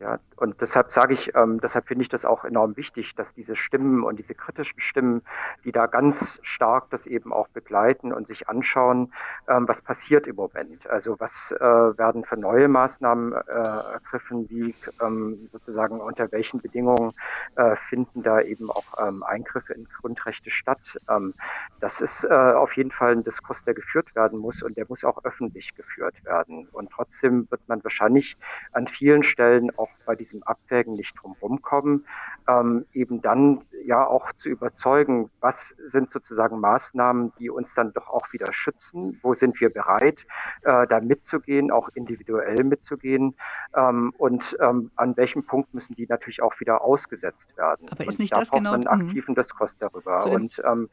[0.00, 3.54] Ja, und deshalb sage ich, ähm, deshalb finde ich das auch enorm wichtig, dass diese
[3.54, 5.22] Stimmen und diese kritischen Stimmen,
[5.64, 9.12] die da ganz stark das eben auch begleiten und sich anschauen,
[9.46, 10.88] ähm, was passiert im Moment.
[10.88, 17.12] Also was äh, werden für neue Maßnahmen äh, ergriffen, wie ähm, sozusagen unter welchen Bedingungen
[17.54, 20.98] äh, finden da eben auch ähm, Eingriffe in Grundrechte statt.
[21.08, 21.34] Ähm,
[21.80, 25.04] das ist äh, auf jeden Fall ein Diskurs, der geführt werden muss und der muss
[25.04, 26.66] auch öffentlich geführt werden.
[26.72, 28.36] Und trotzdem wird man wahrscheinlich
[28.72, 32.06] an vielen Stellen auch bei diesem Abwägen nicht drum rumkommen,
[32.48, 38.08] ähm, eben dann ja auch zu überzeugen, was sind sozusagen Maßnahmen, die uns dann doch
[38.08, 40.26] auch wieder schützen, wo sind wir bereit,
[40.62, 43.34] äh, da mitzugehen, auch individuell mitzugehen
[43.74, 47.88] ähm, und ähm, an welchem Punkt müssen die natürlich auch wieder ausgesetzt werden.
[47.90, 50.26] Aber ist und nicht da das genau einen aktiven Diskurs darüber.
[50.26, 50.88] Und ähm,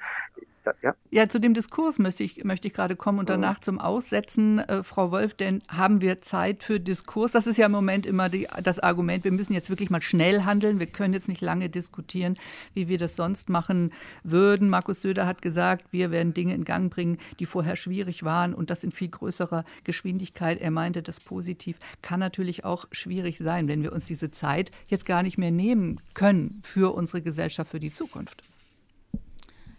[0.82, 0.96] ja?
[1.10, 3.34] ja, zu dem Diskurs möchte ich, möchte ich gerade kommen und mhm.
[3.34, 4.60] danach zum Aussetzen.
[4.60, 7.32] Äh, Frau Wolf, denn haben wir Zeit für Diskurs?
[7.32, 10.44] Das ist ja im Moment immer die, das Argument, wir müssen jetzt wirklich mal schnell
[10.44, 10.80] handeln.
[10.80, 12.38] Wir können jetzt nicht lange diskutieren,
[12.74, 13.92] wie wir das sonst machen
[14.24, 14.70] würden.
[14.70, 18.70] Markus Söder hat gesagt, wir werden Dinge in Gang bringen, die vorher schwierig waren und
[18.70, 20.62] das in viel größerer Geschwindigkeit.
[20.62, 21.78] Er meinte das positiv.
[22.02, 26.00] Kann natürlich auch schwierig sein, wenn wir uns diese Zeit jetzt gar nicht mehr nehmen
[26.14, 28.44] können für unsere Gesellschaft, für die Zukunft.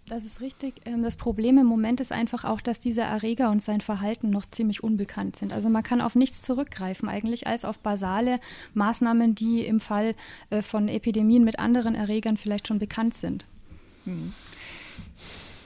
[0.08, 0.74] Das ist richtig.
[0.84, 4.44] Ähm, das Problem im Moment ist einfach auch, dass dieser Erreger und sein Verhalten noch
[4.50, 5.52] ziemlich unbekannt sind.
[5.52, 8.40] Also man kann auf nichts zurückgreifen eigentlich als auf basale
[8.74, 10.14] Maßnahmen, die im Fall
[10.50, 13.46] äh, von Epidemien mit anderen Erregern vielleicht schon bekannt sind.
[14.04, 14.32] Hm.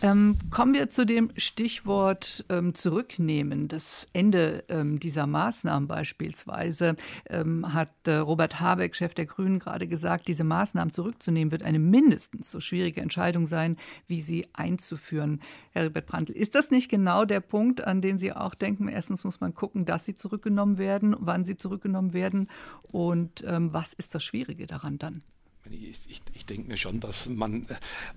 [0.03, 3.67] Ähm, kommen wir zu dem Stichwort ähm, zurücknehmen.
[3.67, 6.97] Das Ende ähm, dieser Maßnahmen beispielsweise
[7.31, 11.79] ähm, hat äh, Robert Habeck, Chef der Grünen, gerade gesagt, diese Maßnahmen zurückzunehmen wird eine
[11.79, 15.41] mindestens so schwierige Entscheidung sein, wie sie einzuführen.
[15.71, 18.89] Herr Herbert Brandl, ist das nicht genau der Punkt, an den Sie auch denken?
[18.89, 22.49] Erstens muss man gucken, dass sie zurückgenommen werden, wann sie zurückgenommen werden
[22.93, 25.23] und ähm, was ist das Schwierige daran dann?
[25.71, 27.75] Ich, ich, ich denke mir schon, dass man äh,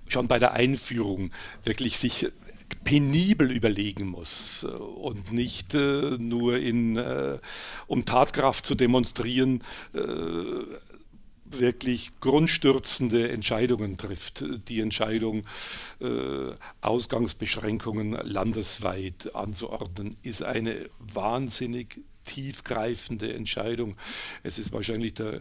[0.08, 1.30] schon bei der Einführung
[1.64, 2.28] wirklich sich
[2.84, 7.38] penibel überlegen muss äh, und nicht äh, nur in, äh,
[7.86, 9.62] um Tatkraft zu demonstrieren,
[9.94, 9.98] äh,
[11.52, 14.44] wirklich grundstürzende Entscheidungen trifft.
[14.68, 15.44] Die Entscheidung,
[16.00, 23.96] äh, Ausgangsbeschränkungen landesweit anzuordnen, ist eine wahnsinnig tiefgreifende Entscheidung.
[24.42, 25.40] Es ist wahrscheinlich der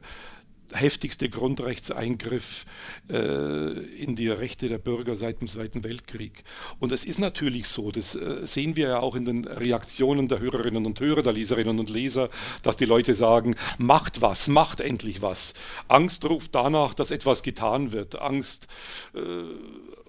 [0.73, 2.65] heftigste Grundrechtseingriff
[3.09, 6.43] äh, in die Rechte der Bürger seit dem Zweiten Weltkrieg.
[6.79, 10.39] Und es ist natürlich so, das äh, sehen wir ja auch in den Reaktionen der
[10.39, 12.29] Hörerinnen und Hörer, der Leserinnen und Leser,
[12.63, 15.53] dass die Leute sagen, macht was, macht endlich was.
[15.87, 18.19] Angst ruft danach, dass etwas getan wird.
[18.21, 18.67] Angst
[19.13, 19.19] äh,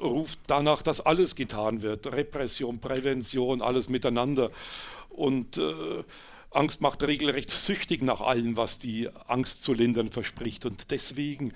[0.00, 2.06] ruft danach, dass alles getan wird.
[2.06, 4.50] Repression, Prävention, alles miteinander.
[5.10, 6.04] Und äh,
[6.50, 10.66] Angst macht regelrecht süchtig nach allem, was die Angst zu lindern verspricht.
[10.66, 11.52] Und deswegen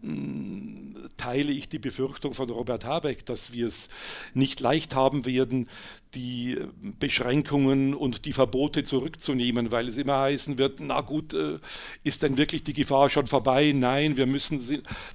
[0.00, 3.88] hm, teile ich die Befürchtung von Robert Habeck, dass wir es
[4.34, 5.68] nicht leicht haben werden,
[6.14, 6.56] die
[6.98, 11.58] Beschränkungen und die Verbote zurückzunehmen, weil es immer heißen wird, na gut, äh,
[12.04, 13.72] ist denn wirklich die Gefahr schon vorbei?
[13.74, 14.60] Nein, wir müssen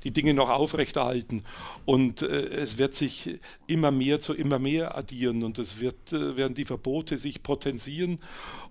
[0.04, 1.44] die Dinge noch aufrechterhalten.
[1.86, 6.38] Und äh, es wird sich immer mehr zu immer mehr addieren und es wird, äh,
[6.38, 8.20] werden die Verbote sich potenzieren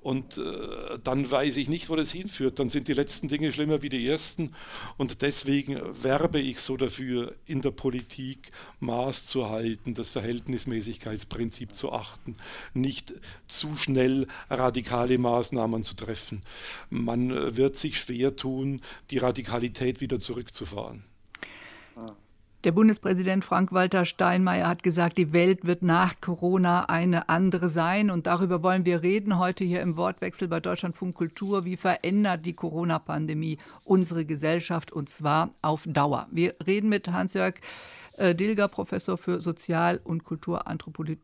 [0.01, 0.41] und
[1.05, 2.59] dann weiß ich nicht, wo das hinführt.
[2.59, 4.53] Dann sind die letzten Dinge schlimmer wie die ersten.
[4.97, 11.93] Und deswegen werbe ich so dafür, in der Politik Maß zu halten, das Verhältnismäßigkeitsprinzip zu
[11.93, 12.12] achten,
[12.75, 13.13] nicht
[13.49, 16.43] zu schnell radikale Maßnahmen zu treffen.
[16.91, 21.05] Man äh, wird sich schwer tun, die Radikalität wieder zurückzufahren.
[22.65, 28.09] Der Bundespräsident Frank-Walter Steinmeier hat gesagt, die Welt wird nach Corona eine andere sein.
[28.09, 31.65] Und darüber wollen wir reden heute hier im Wortwechsel bei Deutschlandfunk Kultur.
[31.65, 36.29] Wie verändert die Corona-Pandemie unsere Gesellschaft und zwar auf Dauer?
[36.31, 37.55] Wir reden mit Hans-Jörg
[38.17, 41.19] äh, Dilger, Professor für Sozial- und Kulturanthropologie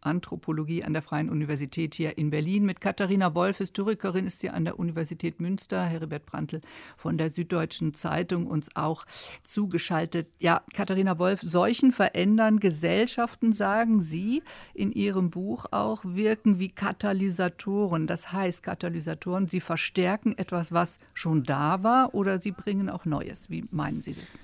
[0.00, 2.64] Anthropologie an der Freien Universität hier in Berlin.
[2.64, 5.84] Mit Katharina Wolf, Historikerin ist sie an der Universität Münster.
[5.84, 6.60] Heribert Brandl
[6.96, 9.04] von der Süddeutschen Zeitung uns auch
[9.44, 10.30] zugeschaltet.
[10.38, 14.42] Ja, Katharina Wolf, Seuchen verändern Gesellschaften, sagen Sie
[14.74, 18.06] in Ihrem Buch auch, wirken wie Katalysatoren.
[18.06, 23.50] Das heißt, Katalysatoren, sie verstärken etwas, was schon da war oder sie bringen auch Neues.
[23.50, 24.38] Wie meinen Sie das?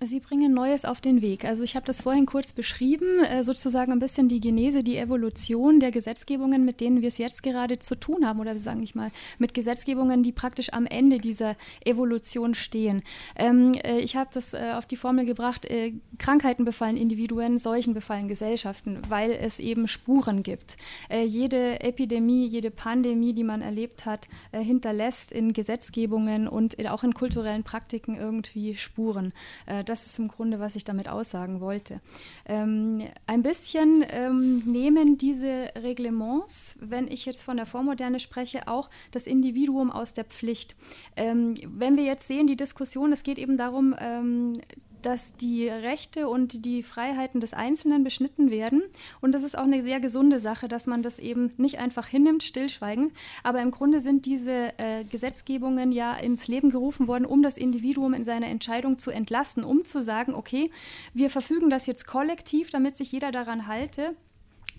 [0.00, 1.44] Sie bringen Neues auf den Weg.
[1.44, 5.80] Also ich habe das vorhin kurz beschrieben, äh, sozusagen ein bisschen die Genese, die Evolution
[5.80, 9.10] der Gesetzgebungen, mit denen wir es jetzt gerade zu tun haben, oder sagen ich mal,
[9.38, 13.02] mit Gesetzgebungen, die praktisch am Ende dieser Evolution stehen.
[13.34, 15.66] Ähm, äh, ich habe das äh, auf die Formel gebracht,
[16.18, 20.76] Krankheiten befallen Individuen, Seuchen befallen Gesellschaften, weil es eben Spuren gibt.
[21.10, 27.64] Jede Epidemie, jede Pandemie, die man erlebt hat, hinterlässt in Gesetzgebungen und auch in kulturellen
[27.64, 29.32] Praktiken irgendwie Spuren
[29.88, 32.00] das ist im Grunde, was ich damit aussagen wollte.
[32.46, 38.90] Ähm, ein bisschen ähm, nehmen diese Reglements, wenn ich jetzt von der Vormoderne spreche, auch
[39.10, 40.76] das Individuum aus der Pflicht.
[41.16, 44.60] Ähm, wenn wir jetzt sehen, die Diskussion, es geht eben darum, ähm,
[45.02, 48.82] dass die Rechte und die Freiheiten des Einzelnen beschnitten werden.
[49.20, 52.42] Und das ist auch eine sehr gesunde Sache, dass man das eben nicht einfach hinnimmt,
[52.42, 53.12] stillschweigen.
[53.42, 58.14] Aber im Grunde sind diese äh, Gesetzgebungen ja ins Leben gerufen worden, um das Individuum
[58.14, 60.70] in seiner Entscheidung zu entlasten, um zu sagen, okay,
[61.14, 64.16] wir verfügen das jetzt kollektiv, damit sich jeder daran halte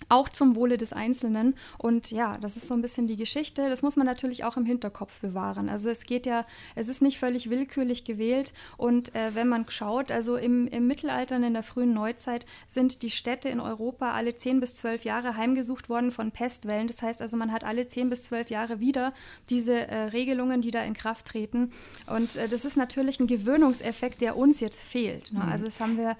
[0.08, 1.54] auch zum Wohle des Einzelnen.
[1.78, 3.68] Und ja, das ist so ein bisschen die Geschichte.
[3.68, 5.68] Das muss man natürlich auch im Hinterkopf bewahren.
[5.68, 8.52] Also es geht ja, es ist nicht völlig willkürlich gewählt.
[8.76, 13.02] Und äh, wenn man schaut, also im, im Mittelalter und in der frühen Neuzeit sind
[13.02, 16.86] die Städte in Europa alle zehn bis zwölf Jahre heimgesucht worden von Pestwellen.
[16.86, 19.12] Das heißt also, man hat alle zehn bis zwölf Jahre wieder
[19.48, 21.72] diese äh, Regelungen, die da in Kraft treten.
[22.06, 25.32] Und äh, das ist natürlich ein Gewöhnungseffekt, der uns jetzt fehlt.
[25.32, 25.40] Ne?
[25.40, 25.52] Mhm.
[25.52, 26.16] Also das haben wir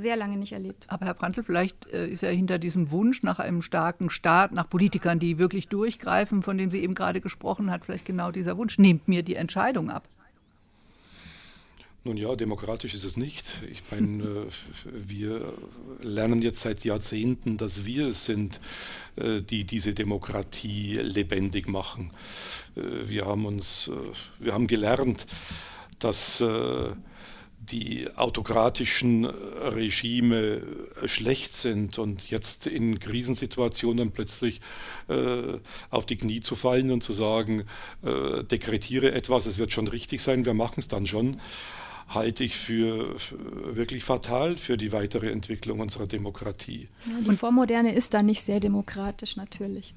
[0.00, 0.86] sehr lange nicht erlebt.
[0.88, 4.68] Aber Herr Brandl, vielleicht äh, ist ja hinter diesem Wunsch nach einem starken Staat, nach
[4.68, 8.78] Politikern, die wirklich durchgreifen, von dem sie eben gerade gesprochen hat, vielleicht genau dieser Wunsch,
[8.78, 10.08] nehmt mir die Entscheidung ab.
[12.02, 13.62] Nun ja, demokratisch ist es nicht.
[13.70, 14.46] Ich meine, äh,
[14.84, 15.52] wir
[16.00, 18.60] lernen jetzt seit Jahrzehnten, dass wir es sind,
[19.16, 22.10] äh, die diese Demokratie lebendig machen.
[22.76, 23.90] Wir haben uns,
[24.38, 25.26] wir haben gelernt,
[25.98, 26.40] dass
[27.60, 30.62] die autokratischen Regime
[31.04, 34.60] schlecht sind und jetzt in Krisensituationen plötzlich
[35.08, 35.58] äh,
[35.90, 37.64] auf die Knie zu fallen und zu sagen,
[38.02, 41.38] äh, dekretiere etwas, es wird schon richtig sein, wir machen es dann schon,
[42.08, 46.88] halte ich für, für wirklich fatal für die weitere Entwicklung unserer Demokratie.
[47.06, 49.94] Ja, die Vormoderne ist da nicht sehr demokratisch natürlich.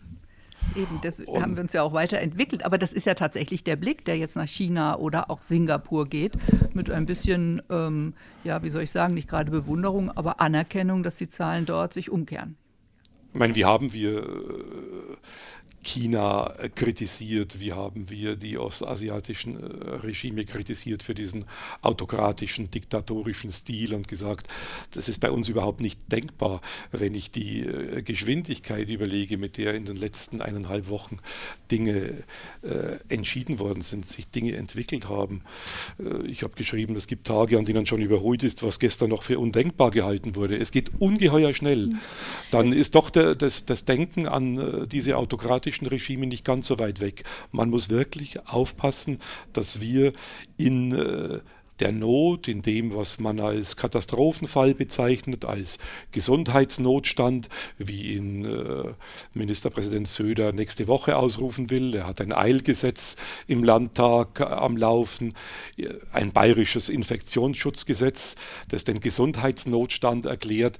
[0.75, 2.65] Eben, das und haben wir uns ja auch weiterentwickelt.
[2.65, 6.33] Aber das ist ja tatsächlich der Blick, der jetzt nach China oder auch Singapur geht,
[6.73, 11.15] mit ein bisschen, ähm, ja, wie soll ich sagen, nicht gerade Bewunderung, aber Anerkennung, dass
[11.15, 12.55] die Zahlen dort sich umkehren.
[13.33, 15.17] Ich meine, wie haben wir äh,
[15.83, 21.45] China kritisiert, wie haben wir die ostasiatischen äh, Regime kritisiert für diesen
[21.81, 24.47] autokratischen, diktatorischen Stil und gesagt,
[24.91, 29.73] das ist bei uns überhaupt nicht denkbar, wenn ich die äh, Geschwindigkeit überlege, mit der
[29.73, 31.19] in den letzten eineinhalb Wochen
[31.69, 32.23] Dinge
[32.61, 35.41] äh, entschieden worden sind, sich Dinge entwickelt haben.
[35.99, 39.23] Äh, ich habe geschrieben, es gibt Tage, an denen schon überholt ist, was gestern noch
[39.23, 40.57] für undenkbar gehalten wurde.
[40.57, 41.87] Es geht ungeheuer schnell.
[41.87, 41.99] Mhm.
[42.51, 46.79] Dann ist doch der, das, das Denken an diese autokratischen demokratischen Regime nicht ganz so
[46.79, 47.23] weit weg.
[47.51, 49.19] Man muss wirklich aufpassen,
[49.53, 50.13] dass wir
[50.57, 51.39] in äh,
[51.79, 55.79] der Not, in dem, was man als Katastrophenfall bezeichnet, als
[56.11, 58.93] Gesundheitsnotstand, wie ihn äh,
[59.33, 61.95] Ministerpräsident Söder nächste Woche ausrufen will.
[61.95, 63.15] Er hat ein Eilgesetz
[63.47, 65.33] im Landtag äh, am Laufen,
[66.11, 68.35] ein bayerisches Infektionsschutzgesetz,
[68.69, 70.77] das den Gesundheitsnotstand erklärt.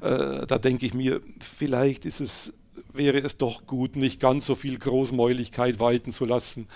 [0.00, 2.52] Da denke ich mir, vielleicht ist es
[2.96, 6.68] wäre es doch gut, nicht ganz so viel Großmäuligkeit walten zu lassen.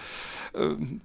[0.55, 1.01] Ähm,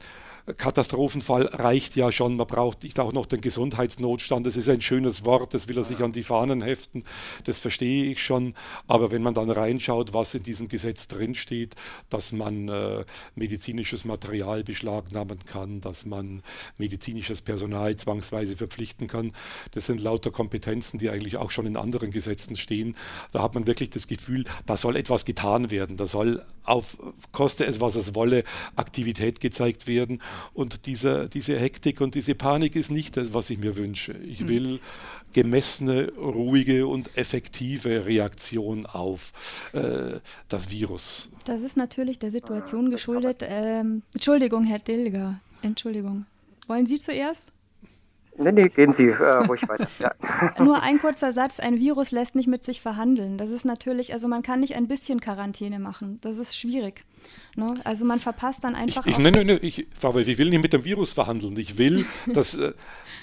[0.58, 2.36] Katastrophenfall reicht ja schon.
[2.36, 4.46] Man braucht nicht auch noch den Gesundheitsnotstand.
[4.46, 7.04] Das ist ein schönes Wort, das will er sich an die Fahnen heften.
[7.46, 8.54] Das verstehe ich schon.
[8.88, 11.76] Aber wenn man dann reinschaut, was in diesem Gesetz drinsteht,
[12.10, 16.44] dass man äh, medizinisches Material beschlagnahmen kann, dass man
[16.78, 19.34] medizinisches Personal zwangsweise verpflichten kann,
[19.72, 22.96] das sind lauter Kompetenzen, die eigentlich auch schon in anderen Gesetzen stehen.
[23.32, 25.98] Da hat man wirklich das Gefühl, da soll etwas getan werden.
[25.98, 26.98] Da soll auf,
[27.32, 28.44] koste es, was es wolle,
[28.76, 30.22] Aktivität gezeigt werden.
[30.54, 34.14] Und diese, diese Hektik und diese Panik ist nicht das, was ich mir wünsche.
[34.14, 34.48] Ich hm.
[34.48, 34.80] will
[35.34, 39.34] gemessene, ruhige und effektive Reaktion auf
[39.74, 41.30] äh, das Virus.
[41.46, 43.42] Das ist natürlich der Situation geschuldet.
[43.42, 45.42] Ähm, Entschuldigung, Herr Dilger.
[45.62, 46.26] Entschuldigung.
[46.68, 47.52] Wollen Sie zuerst?
[48.38, 49.88] Nee, nee, gehen Sie äh, ruhig weiter.
[50.00, 50.14] Ja.
[50.64, 53.38] Nur ein kurzer Satz, ein Virus lässt nicht mit sich verhandeln.
[53.38, 56.20] Das ist natürlich, also man kann nicht ein bisschen Quarantäne machen.
[56.22, 57.04] Das ist schwierig.
[57.56, 57.80] Ne?
[57.86, 59.06] Also man verpasst dann einfach.
[59.06, 61.58] Ich, ich, nein, nein, nein, ich, ich will nicht mit dem Virus verhandeln.
[61.58, 62.74] Ich will, dass, äh,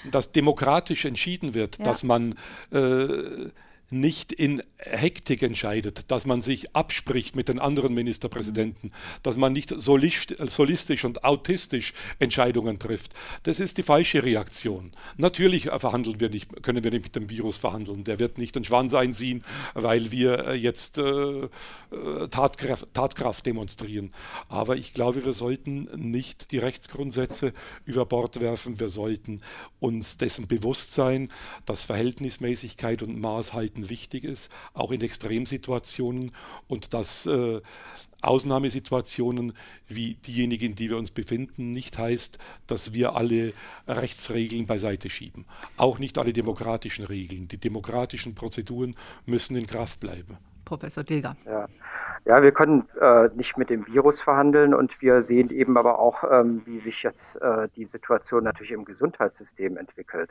[0.09, 1.85] dass demokratisch entschieden wird, ja.
[1.85, 2.35] dass man
[2.71, 3.49] äh,
[3.89, 8.91] nicht in Hektik entscheidet, dass man sich abspricht mit den anderen Ministerpräsidenten,
[9.21, 13.13] dass man nicht solistisch und autistisch Entscheidungen trifft.
[13.43, 14.91] Das ist die falsche Reaktion.
[15.17, 18.03] Natürlich verhandeln wir nicht, können wir nicht mit dem Virus verhandeln.
[18.03, 19.43] Der wird nicht den Schwanz einziehen,
[19.73, 21.47] weil wir äh, jetzt äh, äh,
[22.29, 24.11] Tatkraft, Tatkraft demonstrieren.
[24.49, 27.51] Aber ich glaube, wir sollten nicht die Rechtsgrundsätze
[27.85, 28.79] über Bord werfen.
[28.79, 29.41] Wir sollten
[29.79, 31.29] uns dessen bewusst sein,
[31.65, 36.31] dass Verhältnismäßigkeit und Maß halten wichtig ist, auch in Extremsituationen
[36.67, 37.61] und dass äh,
[38.21, 39.53] Ausnahmesituationen
[39.87, 43.53] wie diejenigen, in die wir uns befinden, nicht heißt, dass wir alle
[43.87, 45.45] Rechtsregeln beiseite schieben.
[45.77, 47.47] Auch nicht alle demokratischen Regeln.
[47.49, 50.37] Die demokratischen Prozeduren müssen in Kraft bleiben.
[50.63, 51.35] Professor Dilger.
[51.45, 51.67] Ja.
[52.25, 56.23] Ja, wir können äh, nicht mit dem Virus verhandeln und wir sehen eben aber auch,
[56.31, 60.29] ähm, wie sich jetzt äh, die Situation natürlich im Gesundheitssystem entwickelt.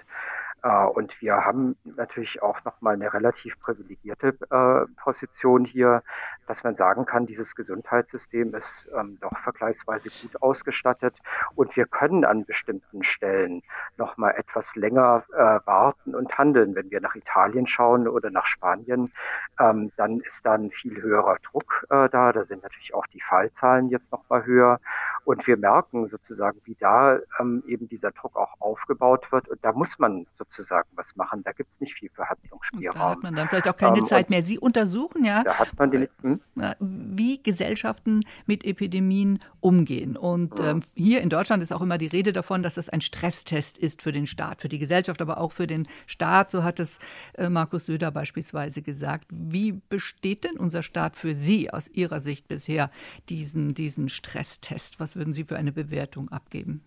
[0.62, 6.02] Äh, und wir haben natürlich auch nochmal eine relativ privilegierte äh, Position hier,
[6.46, 11.16] dass man sagen kann, dieses Gesundheitssystem ist ähm, doch vergleichsweise gut ausgestattet
[11.54, 13.62] und wir können an bestimmten Stellen
[13.96, 16.74] nochmal etwas länger äh, warten und handeln.
[16.74, 19.12] Wenn wir nach Italien schauen oder nach Spanien,
[19.58, 22.06] ähm, dann ist da ein viel höherer Druck da.
[22.32, 24.80] Da sind natürlich auch die Fallzahlen jetzt noch mal höher.
[25.24, 29.48] Und wir merken sozusagen, wie da ähm, eben dieser Druck auch aufgebaut wird.
[29.48, 30.51] Und da muss man sozusagen
[30.92, 31.42] was machen.
[31.44, 32.94] Da gibt es nicht viel Verhandlungsspielraum.
[32.94, 34.42] da hat man dann vielleicht auch keine ähm, Zeit mehr.
[34.42, 35.44] Sie untersuchen ja,
[35.76, 36.40] man den, hm?
[36.78, 40.16] wie Gesellschaften mit Epidemien umgehen.
[40.16, 43.78] Und ähm, hier in Deutschland ist auch immer die Rede davon, dass es ein Stresstest
[43.78, 46.50] ist für den Staat, für die Gesellschaft, aber auch für den Staat.
[46.50, 46.98] So hat es
[47.34, 49.26] äh, Markus Söder beispielsweise gesagt.
[49.30, 52.90] Wie besteht denn unser Staat für Sie aus Ihrer Sicht bisher
[53.28, 55.00] diesen, diesen Stresstest?
[55.00, 56.82] Was würden Sie für eine Bewertung abgeben?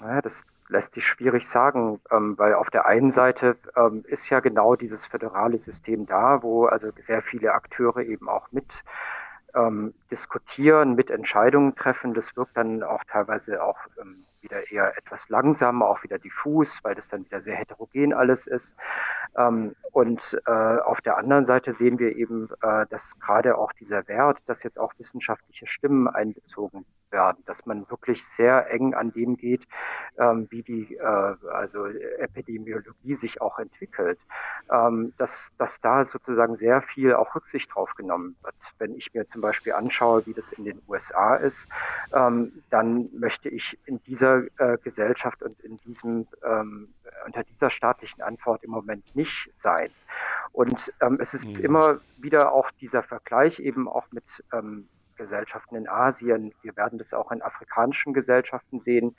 [0.00, 4.40] Naja, das lässt sich schwierig sagen, ähm, weil auf der einen Seite ähm, ist ja
[4.40, 8.82] genau dieses föderale System da, wo also sehr viele Akteure eben auch mit
[9.54, 12.14] ähm, diskutieren, mit Entscheidungen treffen.
[12.14, 16.94] Das wirkt dann auch teilweise auch ähm, wieder eher etwas langsamer, auch wieder diffus, weil
[16.94, 18.76] das dann wieder sehr heterogen alles ist.
[19.36, 24.08] Ähm, und äh, auf der anderen Seite sehen wir eben, äh, dass gerade auch dieser
[24.08, 29.36] Wert, dass jetzt auch wissenschaftliche Stimmen einbezogen werden, dass man wirklich sehr eng an dem
[29.36, 29.66] geht,
[30.18, 34.18] ähm, wie die äh, also Epidemiologie sich auch entwickelt,
[34.70, 38.54] ähm, dass, dass da sozusagen sehr viel auch Rücksicht drauf genommen wird.
[38.78, 41.68] Wenn ich mir zum Beispiel anschaue, wie das in den USA ist,
[42.12, 46.88] ähm, dann möchte ich in dieser äh, Gesellschaft und in diesem ähm,
[47.26, 49.90] unter dieser staatlichen Antwort im Moment nicht sein.
[50.52, 51.64] Und ähm, es ist mhm.
[51.64, 54.88] immer wieder auch dieser Vergleich eben auch mit ähm,
[55.20, 56.52] Gesellschaften in Asien.
[56.62, 59.14] Wir werden das auch in afrikanischen Gesellschaften sehen.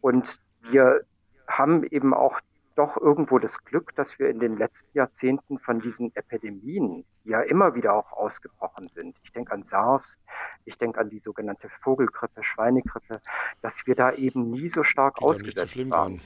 [0.00, 1.02] Und wir
[1.46, 2.40] haben eben auch
[2.74, 7.42] doch irgendwo das Glück, dass wir in den letzten Jahrzehnten von diesen Epidemien, die ja
[7.42, 10.18] immer wieder auch ausgebrochen sind, ich denke an SARS,
[10.64, 13.20] ich denke an die sogenannte Vogelgrippe, Schweinegrippe,
[13.60, 15.90] dass wir da eben nie so stark die ausgesetzt waren.
[15.90, 16.20] waren.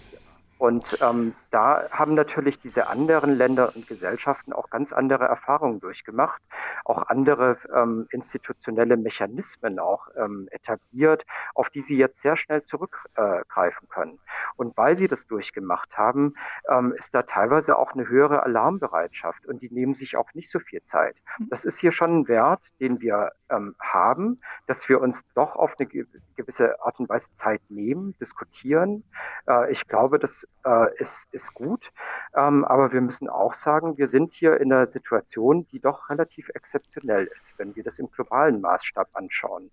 [0.59, 6.41] Und ähm, da haben natürlich diese anderen Länder und Gesellschaften auch ganz andere Erfahrungen durchgemacht,
[6.85, 13.89] auch andere ähm, institutionelle Mechanismen auch ähm, etabliert, auf die sie jetzt sehr schnell zurückgreifen
[13.89, 14.19] äh, können.
[14.57, 16.35] Und weil sie das durchgemacht haben,
[16.69, 20.59] ähm, ist da teilweise auch eine höhere Alarmbereitschaft und die nehmen sich auch nicht so
[20.59, 21.17] viel Zeit.
[21.39, 21.49] Mhm.
[21.51, 25.75] Das ist hier schon ein Wert, den wir ähm, haben, dass wir uns doch auf
[25.79, 25.89] eine
[26.37, 29.05] gewisse Art und Weise Zeit nehmen, diskutieren.
[29.49, 30.19] Äh, ich glaube,
[30.67, 31.93] das äh, ist, ist gut.
[32.35, 36.49] Ähm, aber wir müssen auch sagen, wir sind hier in einer Situation, die doch relativ
[36.51, 39.71] exzeptionell ist, wenn wir das im globalen Maßstab anschauen.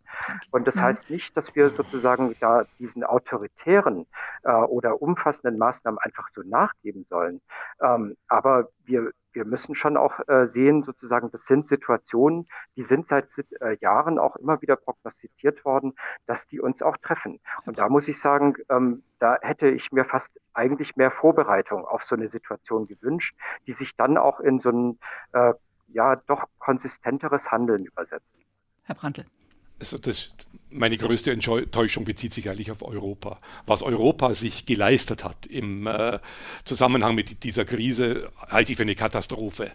[0.52, 0.82] Und das mhm.
[0.82, 4.06] heißt nicht, dass wir sozusagen da diesen autoritären
[4.44, 7.42] äh, oder umfassenden Maßnahmen einfach so nachgeben sollen.
[7.82, 12.46] Ähm, aber wir, wir müssen schon auch äh, sehen, sozusagen, das sind Situationen,
[12.76, 13.30] die sind seit
[13.60, 15.94] äh, Jahren auch immer wieder prognostiziert worden,
[16.26, 17.40] dass die uns auch treffen.
[17.66, 22.04] Und da muss ich sagen, ähm, da hätte ich mir fast eigentlich mehr Vorbereitung auf
[22.04, 23.36] so eine Situation gewünscht,
[23.68, 25.00] die sich dann auch in so ein
[25.34, 25.54] äh,
[25.88, 28.36] ja doch konsistenteres Handeln übersetzt.
[28.84, 29.26] Herr Brandl.
[29.84, 30.30] Also das,
[30.70, 33.42] meine größte Enttäuschung bezieht sich eigentlich auf Europa.
[33.66, 36.20] Was Europa sich geleistet hat im äh,
[36.64, 39.74] Zusammenhang mit dieser Krise, halte ich für eine Katastrophe.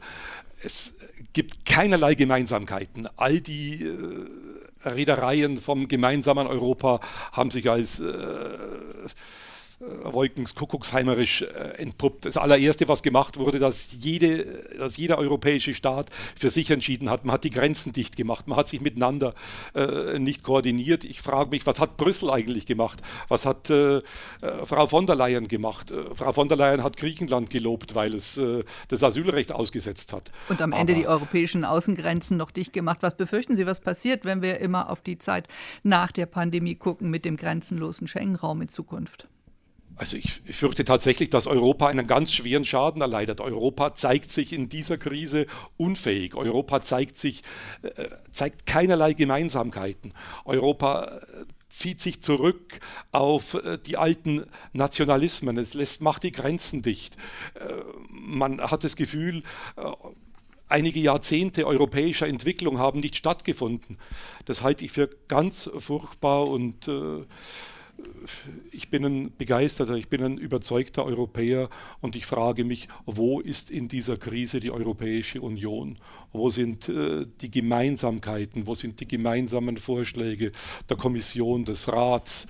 [0.63, 0.95] Es
[1.35, 3.07] gibt keinerlei Gemeinsamkeiten.
[3.19, 7.01] All die äh, Reedereien vom gemeinsamen Europa
[7.33, 8.05] haben sich als äh,
[9.81, 12.25] äh, Wolkens Kuckucksheimerisch äh, entpuppt.
[12.25, 14.45] Das allererste, was gemacht wurde, dass, jede,
[14.77, 17.25] dass jeder europäische Staat für sich entschieden hat.
[17.25, 19.35] Man hat die Grenzen dicht gemacht, man hat sich miteinander
[19.75, 21.05] äh, nicht koordiniert.
[21.05, 23.01] Ich frage mich, was hat Brüssel eigentlich gemacht?
[23.29, 24.03] Was hat äh, äh
[24.65, 25.91] Frau von der Leyen gemacht?
[25.91, 28.41] Äh, Frau von der Leyen hat Griechenland gelobt, weil es
[28.89, 30.31] das Asylrecht ausgesetzt hat.
[30.49, 32.99] Und am Ende Aber, die europäischen Außengrenzen noch dicht gemacht.
[33.01, 35.49] Was befürchten Sie, was passiert, wenn wir immer auf die Zeit
[35.83, 39.29] nach der Pandemie gucken mit dem grenzenlosen Schengen-Raum in Zukunft?
[39.99, 43.41] Also ich fürchte tatsächlich, dass Europa einen ganz schweren Schaden erleidet.
[43.41, 45.47] Europa zeigt sich in dieser Krise
[45.77, 46.37] unfähig.
[46.37, 47.43] Europa zeigt sich,
[47.83, 47.91] äh,
[48.33, 50.15] zeigt keinerlei Gemeinsamkeiten.
[50.45, 52.79] Europa äh, zieht sich zurück
[53.11, 55.59] auf äh, die alten Nationalismen.
[55.59, 57.17] Es lässt, macht die Grenzen dicht.
[58.11, 59.43] Man hat das Gefühl,
[60.69, 63.99] einige Jahrzehnte europäischer Entwicklung haben nicht stattgefunden.
[64.45, 67.25] Das halte ich für ganz furchtbar und äh,
[68.71, 71.69] ich bin ein begeisterter, ich bin ein überzeugter Europäer
[72.01, 75.99] und ich frage mich, wo ist in dieser Krise die Europäische Union?
[76.33, 78.67] Wo sind äh, die Gemeinsamkeiten?
[78.67, 80.53] Wo sind die gemeinsamen Vorschläge
[80.89, 82.47] der Kommission, des Rats?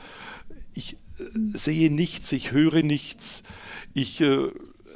[0.74, 0.96] Ich äh,
[1.32, 3.42] sehe nichts, ich höre nichts.
[3.94, 4.50] Ich äh,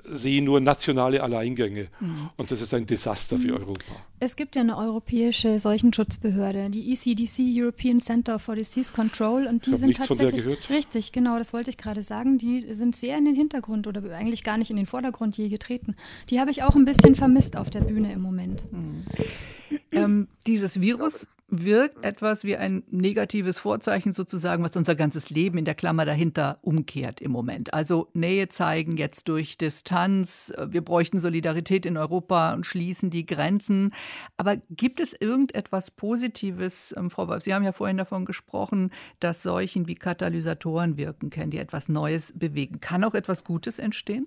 [0.05, 1.88] sehe nur nationale Alleingänge.
[2.00, 2.30] Mhm.
[2.36, 3.57] Und das ist ein Desaster für mhm.
[3.57, 3.96] Europa.
[4.20, 9.76] Es gibt ja eine europäische Seuchenschutzbehörde, die ECDC, European Center for Disease Control, und die
[9.76, 12.38] sind tatsächlich richtig, genau, das wollte ich gerade sagen.
[12.38, 15.96] Die sind sehr in den Hintergrund oder eigentlich gar nicht in den Vordergrund je getreten.
[16.30, 18.64] Die habe ich auch ein bisschen vermisst auf der Bühne im Moment.
[18.72, 19.05] Mhm.
[19.91, 25.64] Ähm, dieses Virus wirkt etwas wie ein negatives Vorzeichen sozusagen, was unser ganzes Leben in
[25.64, 27.75] der Klammer dahinter umkehrt im Moment.
[27.75, 30.53] Also Nähe zeigen jetzt durch Distanz.
[30.66, 33.93] Wir bräuchten Solidarität in Europa und schließen die Grenzen.
[34.37, 37.45] Aber gibt es irgendetwas Positives, ähm, Frau Wolf?
[37.45, 42.33] Sie haben ja vorhin davon gesprochen, dass Seuchen wie Katalysatoren wirken können, die etwas Neues
[42.35, 42.81] bewegen.
[42.81, 44.27] Kann auch etwas Gutes entstehen?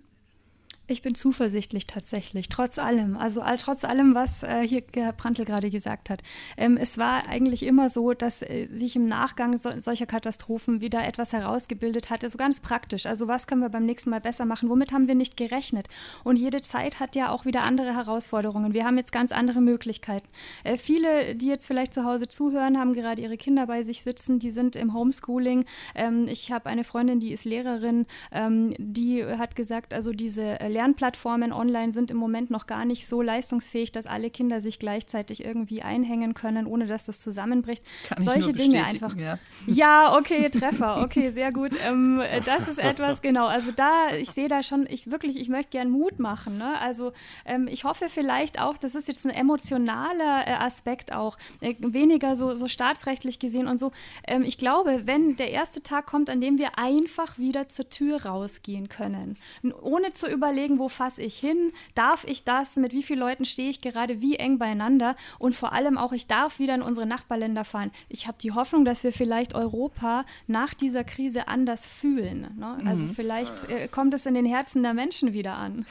[0.88, 3.18] Ich bin zuversichtlich tatsächlich, trotz allem.
[3.18, 6.22] Also all, trotz allem, was äh, hier Herr Prantl gerade gesagt hat.
[6.58, 11.04] Ähm, es war eigentlich immer so, dass äh, sich im Nachgang so, solcher Katastrophen wieder
[11.04, 12.24] etwas herausgebildet hat.
[12.24, 13.08] Also ganz praktisch.
[13.08, 14.70] Also was können wir beim nächsten Mal besser machen?
[14.70, 15.88] Womit haben wir nicht gerechnet?
[16.24, 18.74] Und jede Zeit hat ja auch wieder andere Herausforderungen.
[18.74, 20.28] Wir haben jetzt ganz andere Möglichkeiten.
[20.64, 24.38] Äh, viele, die jetzt vielleicht zu Hause zuhören, haben gerade ihre Kinder bei sich sitzen.
[24.38, 25.66] Die sind im Homeschooling.
[25.96, 28.06] Ähm, ich habe eine Freundin, die ist Lehrerin.
[28.32, 33.08] Ähm, die hat gesagt, also diese äh, Lernplattformen online sind im Moment noch gar nicht
[33.08, 37.82] so leistungsfähig, dass alle Kinder sich gleichzeitig irgendwie einhängen können, ohne dass das zusammenbricht.
[38.08, 39.16] Kann Solche Dinge einfach.
[39.16, 39.40] Ja.
[39.66, 41.72] ja, okay, Treffer, okay, sehr gut.
[41.88, 43.48] Ähm, das ist etwas, genau.
[43.48, 46.58] Also da, ich sehe da schon, ich wirklich, ich möchte gern Mut machen.
[46.58, 46.78] Ne?
[46.80, 47.14] Also
[47.46, 52.36] ähm, ich hoffe vielleicht auch, das ist jetzt ein emotionaler äh, Aspekt auch, äh, weniger
[52.36, 53.94] so, so staatsrechtlich gesehen und so.
[54.28, 58.26] Ähm, ich glaube, wenn der erste Tag kommt, an dem wir einfach wieder zur Tür
[58.26, 59.38] rausgehen können,
[59.82, 63.46] ohne zu überlegen, überlegen, wo fasse ich hin, darf ich das, mit wie vielen Leuten
[63.46, 67.06] stehe ich gerade wie eng beieinander und vor allem auch, ich darf wieder in unsere
[67.06, 67.92] Nachbarländer fahren.
[68.10, 72.48] Ich habe die Hoffnung, dass wir vielleicht Europa nach dieser Krise anders fühlen.
[72.58, 72.80] Ne?
[72.86, 73.16] Also mhm.
[73.16, 75.86] vielleicht äh, kommt es in den Herzen der Menschen wieder an.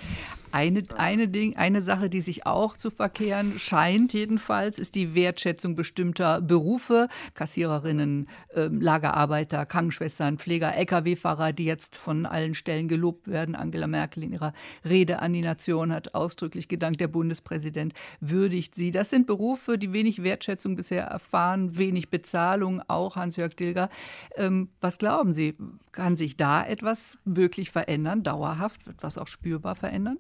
[0.55, 5.75] Eine, eine, Ding, eine Sache, die sich auch zu verkehren scheint, jedenfalls, ist die Wertschätzung
[5.75, 7.09] bestimmter Berufe.
[7.35, 13.57] Kassiererinnen, äh, Lagerarbeiter, Krankenschwestern, Pfleger, Lkw-Fahrer, die jetzt von allen Stellen gelobt werden.
[13.57, 14.53] Angela Merkel in ihrer
[14.85, 18.93] Rede an die Nation hat ausdrücklich gedankt, der Bundespräsident würdigt sie.
[18.93, 23.91] Das sind Berufe, die wenig Wertschätzung bisher erfahren, wenig Bezahlung, auch Hans-Jörg Dilger.
[24.37, 25.57] Ähm, was glauben Sie,
[25.91, 28.87] kann sich da etwas wirklich verändern, dauerhaft?
[28.87, 30.19] Wird was auch spürbar verändern?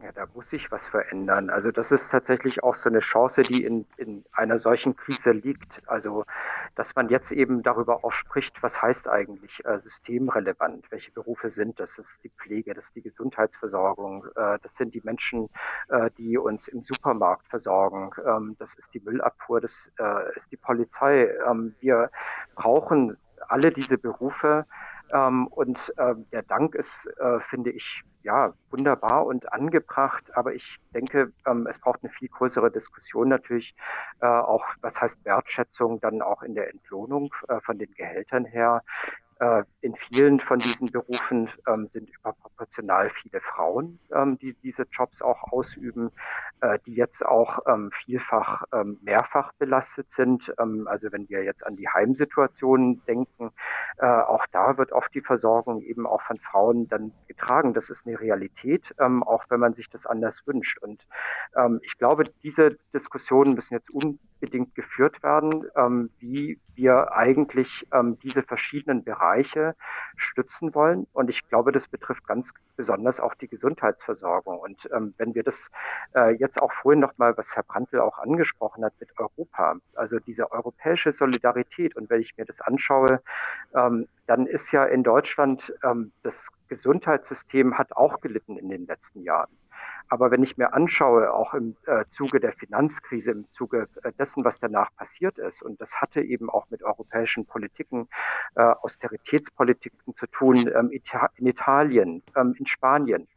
[0.00, 1.50] Ja, da muss sich was verändern.
[1.50, 5.82] Also das ist tatsächlich auch so eine Chance, die in, in einer solchen Krise liegt.
[5.86, 6.24] Also
[6.76, 11.80] dass man jetzt eben darüber auch spricht, was heißt eigentlich äh, systemrelevant, welche Berufe sind
[11.80, 11.96] das?
[11.96, 15.48] Das ist die Pflege, das ist die Gesundheitsversorgung, äh, das sind die Menschen,
[15.88, 20.56] äh, die uns im Supermarkt versorgen, ähm, das ist die Müllabfuhr, das äh, ist die
[20.56, 21.28] Polizei.
[21.44, 22.10] Ähm, wir
[22.54, 23.16] brauchen
[23.48, 24.64] alle diese Berufe
[25.12, 30.78] ähm, und äh, der Dank ist, äh, finde ich, ja, wunderbar und angebracht, aber ich
[30.94, 33.74] denke, ähm, es braucht eine viel größere Diskussion natürlich,
[34.20, 38.82] äh, auch was heißt Wertschätzung dann auch in der Entlohnung äh, von den Gehältern her.
[39.40, 45.22] Äh, in vielen von diesen Berufen ähm, sind überproportional viele Frauen, ähm, die diese Jobs
[45.22, 46.10] auch ausüben,
[46.60, 50.52] äh, die jetzt auch ähm, vielfach ähm, mehrfach belastet sind.
[50.58, 53.52] Ähm, also wenn wir jetzt an die Heimsituationen denken,
[53.98, 57.74] äh, auch da wird oft die Versorgung eben auch von Frauen dann getragen.
[57.74, 60.78] Das ist eine Realität, ähm, auch wenn man sich das anders wünscht.
[60.78, 61.06] Und
[61.82, 63.90] ich glaube, diese Diskussionen müssen jetzt
[64.40, 65.66] unbedingt geführt werden,
[66.20, 67.86] wie wir eigentlich
[68.22, 69.74] diese verschiedenen Bereiche Bereiche
[70.16, 71.06] stützen wollen.
[71.12, 74.58] Und ich glaube, das betrifft ganz besonders auch die Gesundheitsversorgung.
[74.58, 75.70] Und ähm, wenn wir das
[76.14, 80.50] äh, jetzt auch vorhin nochmal, was Herr Brandl auch angesprochen hat mit Europa, also diese
[80.50, 81.96] europäische Solidarität.
[81.96, 83.20] Und wenn ich mir das anschaue,
[83.74, 89.22] ähm, dann ist ja in Deutschland ähm, das Gesundheitssystem hat auch gelitten in den letzten
[89.22, 89.50] Jahren.
[90.08, 94.44] Aber wenn ich mir anschaue, auch im äh, Zuge der Finanzkrise, im Zuge äh, dessen,
[94.44, 98.08] was danach passiert ist, und das hatte eben auch mit europäischen Politiken,
[98.54, 100.90] äh, Austeritätspolitiken zu tun, ähm,
[101.36, 103.28] in Italien, ähm, in Spanien.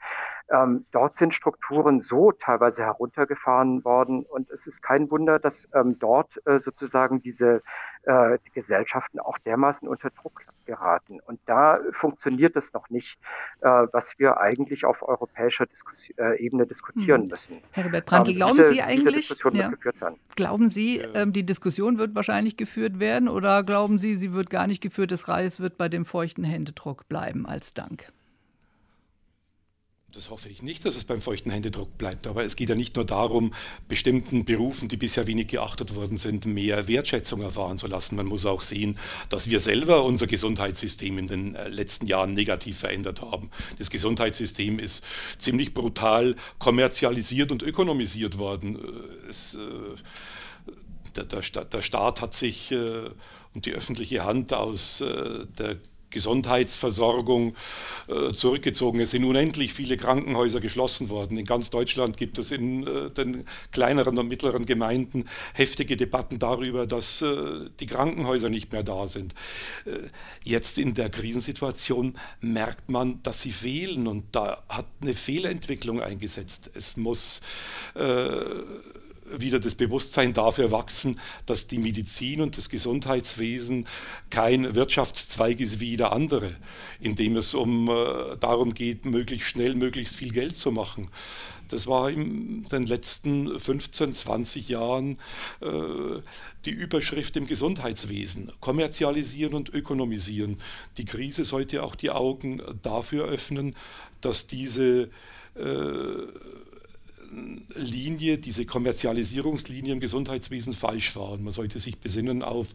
[0.49, 5.97] Ähm, dort sind Strukturen so teilweise heruntergefahren worden und es ist kein Wunder, dass ähm,
[5.97, 7.61] dort äh, sozusagen diese
[8.03, 11.19] äh, die Gesellschaften auch dermaßen unter Druck geraten.
[11.22, 13.19] Und da funktioniert es noch nicht,
[13.61, 17.28] äh, was wir eigentlich auf europäischer Diskus äh, Ebene diskutieren hm.
[17.30, 17.57] müssen.
[17.72, 19.70] Herbert Brandt, ähm, glauben diese, Sie eigentlich, ja,
[20.36, 24.68] glauben Sie, ähm, die Diskussion wird wahrscheinlich geführt werden oder glauben Sie, sie wird gar
[24.68, 28.12] nicht geführt, das Reis wird bei dem feuchten Händedruck bleiben als Dank?
[30.14, 32.28] Das hoffe ich nicht, dass es beim feuchten Händedruck bleibt.
[32.28, 33.53] Aber es geht ja nicht nur darum,
[33.88, 38.18] bestimmten Berufen, die bisher wenig geachtet worden sind, mehr Wertschätzung erfahren zu lassen.
[38.18, 38.99] Man muss auch sehen,
[39.30, 43.51] dass wir selber unser Gesundheitssystem in den äh, letzten Jahren negativ verändert haben.
[43.78, 45.05] Das Gesundheitssystem ist
[45.39, 48.76] ziemlich brutal kommerzialisiert und ökonomisiert worden.
[48.76, 49.59] Äh, es, äh,
[51.16, 52.74] der, der, der, Staat hat sich
[53.53, 55.78] und die öffentliche Hand aus der
[56.12, 57.55] Gesundheitsversorgung
[58.07, 58.99] äh, zurückgezogen.
[58.99, 61.38] Es sind unendlich viele Krankenhäuser geschlossen worden.
[61.38, 66.86] In ganz Deutschland gibt es in äh, den kleineren und mittleren Gemeinden heftige Debatten darüber,
[66.86, 69.34] dass äh, die Krankenhäuser nicht mehr da sind.
[70.43, 76.70] Jetzt in der Krisensituation merkt man, dass sie fehlen und da hat eine Fehlentwicklung eingesetzt.
[76.74, 77.41] Es muss
[79.38, 83.88] wieder das Bewusstsein dafür wachsen, dass die Medizin und das Gesundheitswesen
[84.29, 86.55] kein Wirtschaftszweig ist wie jeder andere,
[86.99, 91.09] in dem es um äh, darum geht, möglichst schnell möglichst viel Geld zu machen.
[91.71, 95.17] Das war in den letzten 15, 20 Jahren
[95.61, 96.19] äh,
[96.65, 98.51] die Überschrift im Gesundheitswesen.
[98.59, 100.57] Kommerzialisieren und ökonomisieren.
[100.97, 103.75] Die Krise sollte auch die Augen dafür öffnen,
[104.19, 105.09] dass diese
[105.55, 106.27] äh,
[107.75, 111.32] Linie, diese Kommerzialisierungslinie im Gesundheitswesen falsch war.
[111.32, 112.67] Und man sollte sich besinnen auf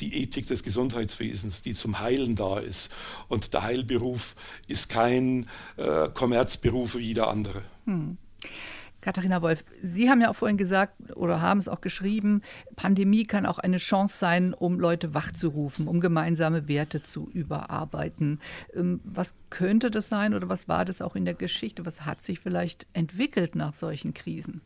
[0.00, 2.92] die Ethik des Gesundheitswesens, die zum Heilen da ist.
[3.28, 4.36] Und der Heilberuf
[4.68, 7.62] ist kein äh, Kommerzberuf wie jeder andere.
[7.86, 8.18] Hm.
[9.04, 12.40] Katharina Wolf, Sie haben ja auch vorhin gesagt oder haben es auch geschrieben,
[12.74, 18.40] Pandemie kann auch eine Chance sein, um Leute wachzurufen, um gemeinsame Werte zu überarbeiten.
[18.74, 21.84] Ähm, was könnte das sein oder was war das auch in der Geschichte?
[21.84, 24.62] Was hat sich vielleicht entwickelt nach solchen Krisen?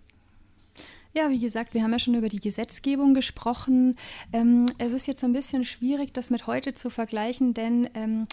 [1.15, 3.97] Ja, wie gesagt, wir haben ja schon über die Gesetzgebung gesprochen.
[4.33, 8.29] Ähm, es ist jetzt ein bisschen schwierig, das mit heute zu vergleichen, denn ähm,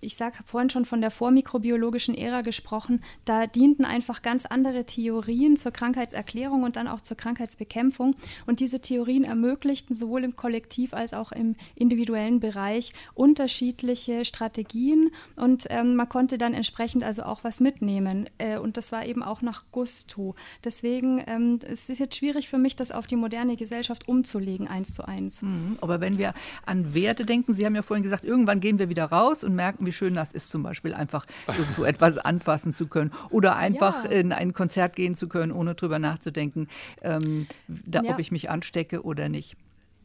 [0.00, 5.56] ich sage vorhin schon von der vormikrobiologischen Ära gesprochen, da dienten einfach ganz andere Theorien
[5.56, 8.14] zur Krankheitserklärung und dann auch zur Krankheitsbekämpfung.
[8.46, 15.66] Und diese Theorien ermöglichten sowohl im Kollektiv als auch im individuellen Bereich unterschiedliche Strategien und
[15.70, 18.28] ähm, man konnte dann entsprechend also auch was mitnehmen.
[18.38, 20.34] Äh, und das war eben auch nach Gusto.
[20.64, 24.92] Deswegen ähm, es ist jetzt schwierig für mich, das auf die moderne Gesellschaft umzulegen, eins
[24.92, 25.42] zu eins.
[25.42, 26.34] Mhm, aber wenn wir
[26.66, 29.84] an Werte denken, Sie haben ja vorhin gesagt, irgendwann gehen wir wieder raus und merken,
[29.88, 34.10] wie schön das ist, zum Beispiel einfach irgendwo etwas anfassen zu können oder einfach ja.
[34.10, 36.68] in ein Konzert gehen zu können, ohne drüber nachzudenken,
[37.02, 38.12] ähm, da, ja.
[38.12, 39.56] ob ich mich anstecke oder nicht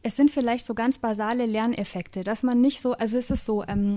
[0.06, 3.64] es sind vielleicht so ganz basale Lerneffekte, dass man nicht so, also es ist so,
[3.66, 3.96] ähm,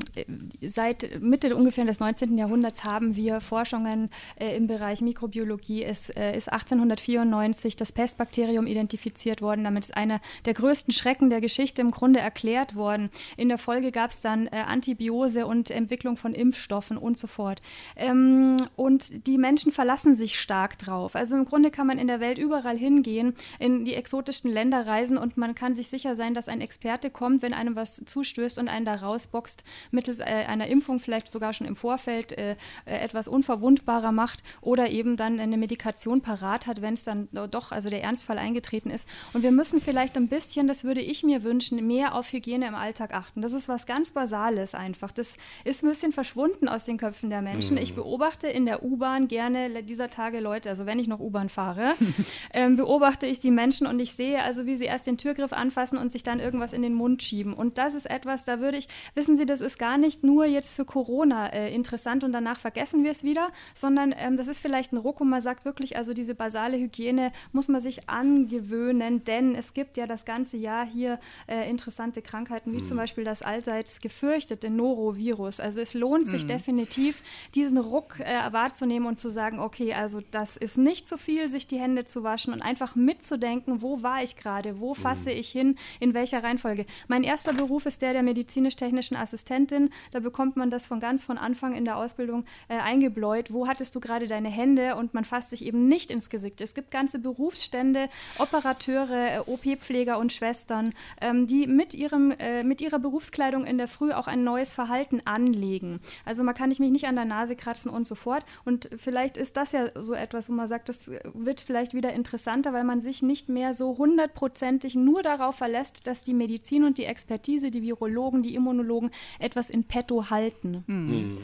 [0.61, 2.37] seit Mitte ungefähr des 19.
[2.37, 5.83] Jahrhunderts haben wir Forschungen äh, im Bereich Mikrobiologie.
[5.83, 9.65] Es äh, ist 1894 das Pestbakterium identifiziert worden.
[9.65, 13.09] Damit ist einer der größten Schrecken der Geschichte im Grunde erklärt worden.
[13.35, 17.61] In der Folge gab es dann äh, Antibiose und Entwicklung von Impfstoffen und so fort.
[17.97, 21.17] Ähm, und die Menschen verlassen sich stark drauf.
[21.17, 25.17] Also im Grunde kann man in der Welt überall hingehen, in die exotischsten Länder reisen
[25.17, 28.67] und man kann sich sicher sein, dass ein Experte kommt, wenn einem was zustößt und
[28.67, 33.27] einen da rausboxt, mittels äh, einer Impfung vielleicht sogar schon im Vorfeld äh, äh, etwas
[33.27, 38.03] unverwundbarer macht oder eben dann eine Medikation parat hat, wenn es dann doch, also der
[38.03, 39.07] Ernstfall eingetreten ist.
[39.33, 42.75] Und wir müssen vielleicht ein bisschen, das würde ich mir wünschen, mehr auf Hygiene im
[42.75, 43.41] Alltag achten.
[43.41, 45.11] Das ist was ganz Basales einfach.
[45.11, 47.75] Das ist ein bisschen verschwunden aus den Köpfen der Menschen.
[47.75, 47.81] Mhm.
[47.81, 51.95] Ich beobachte in der U-Bahn gerne dieser Tage Leute, also wenn ich noch U-Bahn fahre,
[52.53, 55.86] ähm, beobachte ich die Menschen und ich sehe also, wie sie erst den Türgriff anfassen
[55.87, 57.53] lassen und sich dann irgendwas in den Mund schieben.
[57.53, 60.73] Und das ist etwas, da würde ich, wissen Sie, das ist gar nicht nur jetzt
[60.73, 64.91] für Corona äh, interessant und danach vergessen wir es wieder, sondern ähm, das ist vielleicht
[64.91, 69.55] ein Ruck und man sagt wirklich, also diese basale Hygiene muss man sich angewöhnen, denn
[69.55, 72.85] es gibt ja das ganze Jahr hier äh, interessante Krankheiten, wie mhm.
[72.85, 75.59] zum Beispiel das allseits gefürchtete Norovirus.
[75.59, 76.49] Also es lohnt sich mhm.
[76.49, 77.23] definitiv,
[77.55, 81.67] diesen Ruck äh, wahrzunehmen und zu sagen, okay, also das ist nicht zu viel, sich
[81.67, 85.37] die Hände zu waschen und einfach mitzudenken, wo war ich gerade, wo fasse mhm.
[85.37, 85.66] ich hin,
[85.99, 86.85] in welcher Reihenfolge.
[87.07, 89.89] Mein erster Beruf ist der der medizinisch-technischen Assistentin.
[90.11, 93.51] Da bekommt man das von ganz von Anfang in der Ausbildung äh, eingebläut.
[93.51, 94.95] Wo hattest du gerade deine Hände?
[94.95, 96.61] Und man fasst sich eben nicht ins Gesicht.
[96.61, 98.09] Es gibt ganze Berufsstände,
[98.39, 103.87] Operateure, äh, OP-Pfleger und Schwestern, ähm, die mit, ihrem, äh, mit ihrer Berufskleidung in der
[103.87, 105.99] Früh auch ein neues Verhalten anlegen.
[106.25, 108.45] Also man kann ich mich nicht an der Nase kratzen und so fort.
[108.65, 112.73] Und vielleicht ist das ja so etwas, wo man sagt, das wird vielleicht wieder interessanter,
[112.73, 117.05] weil man sich nicht mehr so hundertprozentig nur darauf verlässt, dass die Medizin und die
[117.05, 120.83] Expertise, die Virologen, die Immunologen etwas in petto halten.
[120.87, 121.37] Mhm.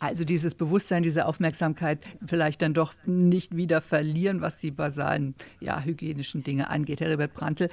[0.00, 5.82] Also dieses Bewusstsein, diese Aufmerksamkeit vielleicht dann doch nicht wieder verlieren, was die basalen ja,
[5.82, 7.00] hygienischen Dinge angeht.
[7.00, 7.68] Herr Robert Brandl,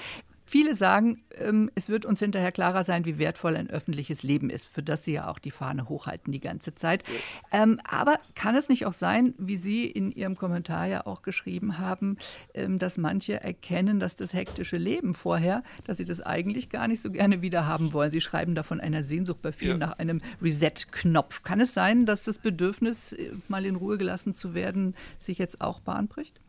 [0.55, 4.67] Viele sagen, ähm, es wird uns hinterher klarer sein, wie wertvoll ein öffentliches Leben ist,
[4.67, 7.03] für das Sie ja auch die Fahne hochhalten die ganze Zeit.
[7.51, 11.77] Ähm, aber kann es nicht auch sein, wie Sie in Ihrem Kommentar ja auch geschrieben
[11.77, 12.15] haben,
[12.53, 17.01] ähm, dass manche erkennen, dass das hektische Leben vorher, dass sie das eigentlich gar nicht
[17.01, 18.09] so gerne wieder haben wollen?
[18.09, 19.87] Sie schreiben da von einer Sehnsucht bei vielen ja.
[19.87, 21.43] nach einem Reset-Knopf.
[21.43, 25.59] Kann es sein, dass das Bedürfnis, äh, mal in Ruhe gelassen zu werden, sich jetzt
[25.59, 26.39] auch bahnbricht?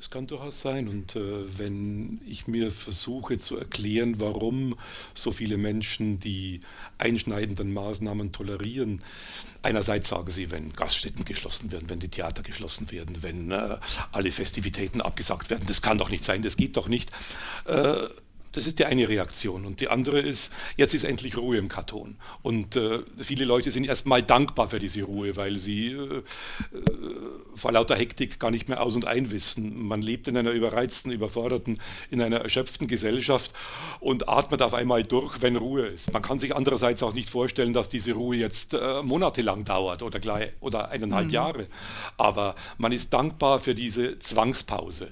[0.00, 0.88] Das kann durchaus sein.
[0.88, 4.78] Und äh, wenn ich mir versuche zu erklären, warum
[5.12, 6.62] so viele Menschen die
[6.96, 9.02] einschneidenden Maßnahmen tolerieren,
[9.60, 13.76] einerseits sagen sie, wenn Gaststätten geschlossen werden, wenn die Theater geschlossen werden, wenn äh,
[14.10, 17.10] alle Festivitäten abgesagt werden, das kann doch nicht sein, das geht doch nicht.
[17.66, 18.08] Äh,
[18.52, 19.64] das ist die eine Reaktion.
[19.64, 22.16] Und die andere ist, jetzt ist endlich Ruhe im Karton.
[22.42, 26.22] Und äh, viele Leute sind erstmal dankbar für diese Ruhe, weil sie äh, äh,
[27.54, 29.86] vor lauter Hektik gar nicht mehr aus und ein wissen.
[29.86, 31.80] Man lebt in einer überreizten, überforderten,
[32.10, 33.52] in einer erschöpften Gesellschaft
[34.00, 36.12] und atmet auf einmal durch, wenn Ruhe ist.
[36.12, 40.18] Man kann sich andererseits auch nicht vorstellen, dass diese Ruhe jetzt äh, monatelang dauert oder,
[40.18, 41.32] gleich, oder eineinhalb mhm.
[41.32, 41.66] Jahre.
[42.16, 45.08] Aber man ist dankbar für diese Zwangspause.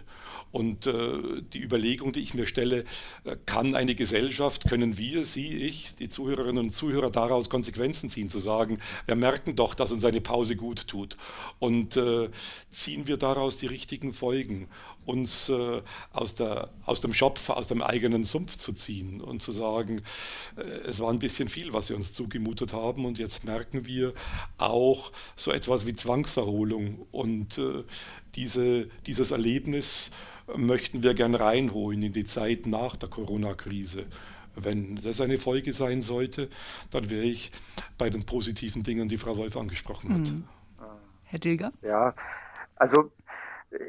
[0.51, 2.85] Und äh, die Überlegung, die ich mir stelle,
[3.25, 8.31] äh, kann eine Gesellschaft, können wir, Sie, ich, die Zuhörerinnen und Zuhörer daraus Konsequenzen ziehen,
[8.31, 11.17] zu sagen, wir merken doch, dass uns eine Pause gut tut.
[11.59, 12.31] Und äh,
[12.71, 14.69] ziehen wir daraus die richtigen Folgen,
[15.09, 15.83] uns äh,
[16.13, 20.03] aus, der, aus dem Schopf, aus dem eigenen Sumpf zu ziehen und zu sagen,
[20.57, 24.13] äh, es war ein bisschen viel, was wir uns zugemutet haben und jetzt merken wir
[24.59, 27.85] auch so etwas wie Zwangserholung und äh,
[28.35, 30.11] diese, dieses Erlebnis,
[30.57, 34.07] möchten wir gern reinholen in die Zeit nach der Corona-Krise.
[34.55, 36.49] Wenn das eine Folge sein sollte,
[36.91, 37.53] dann wäre ich
[37.99, 40.33] bei den positiven Dingen, die Frau Wolf angesprochen hat.
[40.33, 40.45] Mhm.
[41.25, 41.73] Herr Dilger?
[41.83, 42.15] Ja,
[42.77, 43.13] also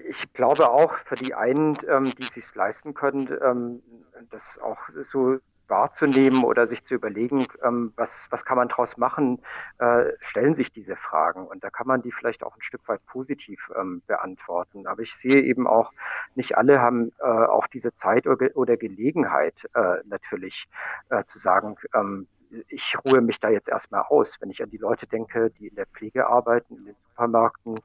[0.08, 3.82] ich glaube auch für die einen, ähm, die sich leisten können, ähm,
[4.30, 9.40] das auch so wahrzunehmen oder sich zu überlegen, ähm, was, was kann man daraus machen,
[9.78, 11.48] äh, stellen sich diese Fragen.
[11.48, 14.88] Und da kann man die vielleicht auch ein Stück weit positiv ähm, beantworten.
[14.88, 15.94] Aber ich sehe eben auch,
[16.36, 20.68] nicht alle haben äh, auch diese Zeit oder, oder Gelegenheit äh, natürlich
[21.10, 22.28] äh, zu sagen, ähm,
[22.68, 24.38] ich ruhe mich da jetzt erstmal aus.
[24.40, 27.80] Wenn ich an die Leute denke, die in der Pflege arbeiten, in den Supermärkten,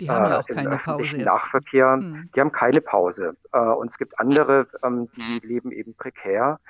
[0.00, 2.30] die haben ja auch äh, keine Pause Nachverkehr, hm.
[2.34, 3.36] die haben keine Pause.
[3.52, 6.60] Äh, und es gibt andere, ähm, die leben eben prekär.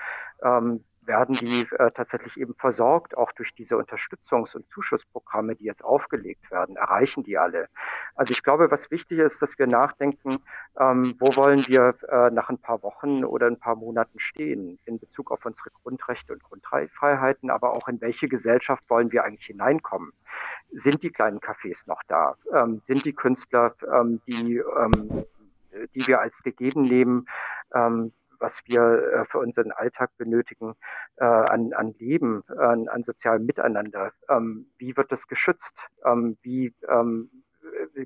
[0.42, 5.84] Ähm, werden die äh, tatsächlich eben versorgt, auch durch diese Unterstützungs- und Zuschussprogramme, die jetzt
[5.84, 7.68] aufgelegt werden, erreichen die alle.
[8.14, 10.38] Also ich glaube, was wichtig ist, dass wir nachdenken,
[10.78, 15.00] ähm, wo wollen wir äh, nach ein paar Wochen oder ein paar Monaten stehen in
[15.00, 20.12] Bezug auf unsere Grundrechte und Grundfreiheiten, aber auch in welche Gesellschaft wollen wir eigentlich hineinkommen.
[20.70, 22.36] Sind die kleinen Cafés noch da?
[22.54, 25.24] Ähm, sind die Künstler, ähm, die ähm,
[25.94, 27.26] die wir als gegeben nehmen,
[27.74, 30.74] ähm, was wir äh, für unseren Alltag benötigen,
[31.16, 34.12] äh, an, an Leben, an, an sozialem Miteinander.
[34.28, 35.88] Ähm, wie wird das geschützt?
[36.05, 37.30] Ähm, wie ähm,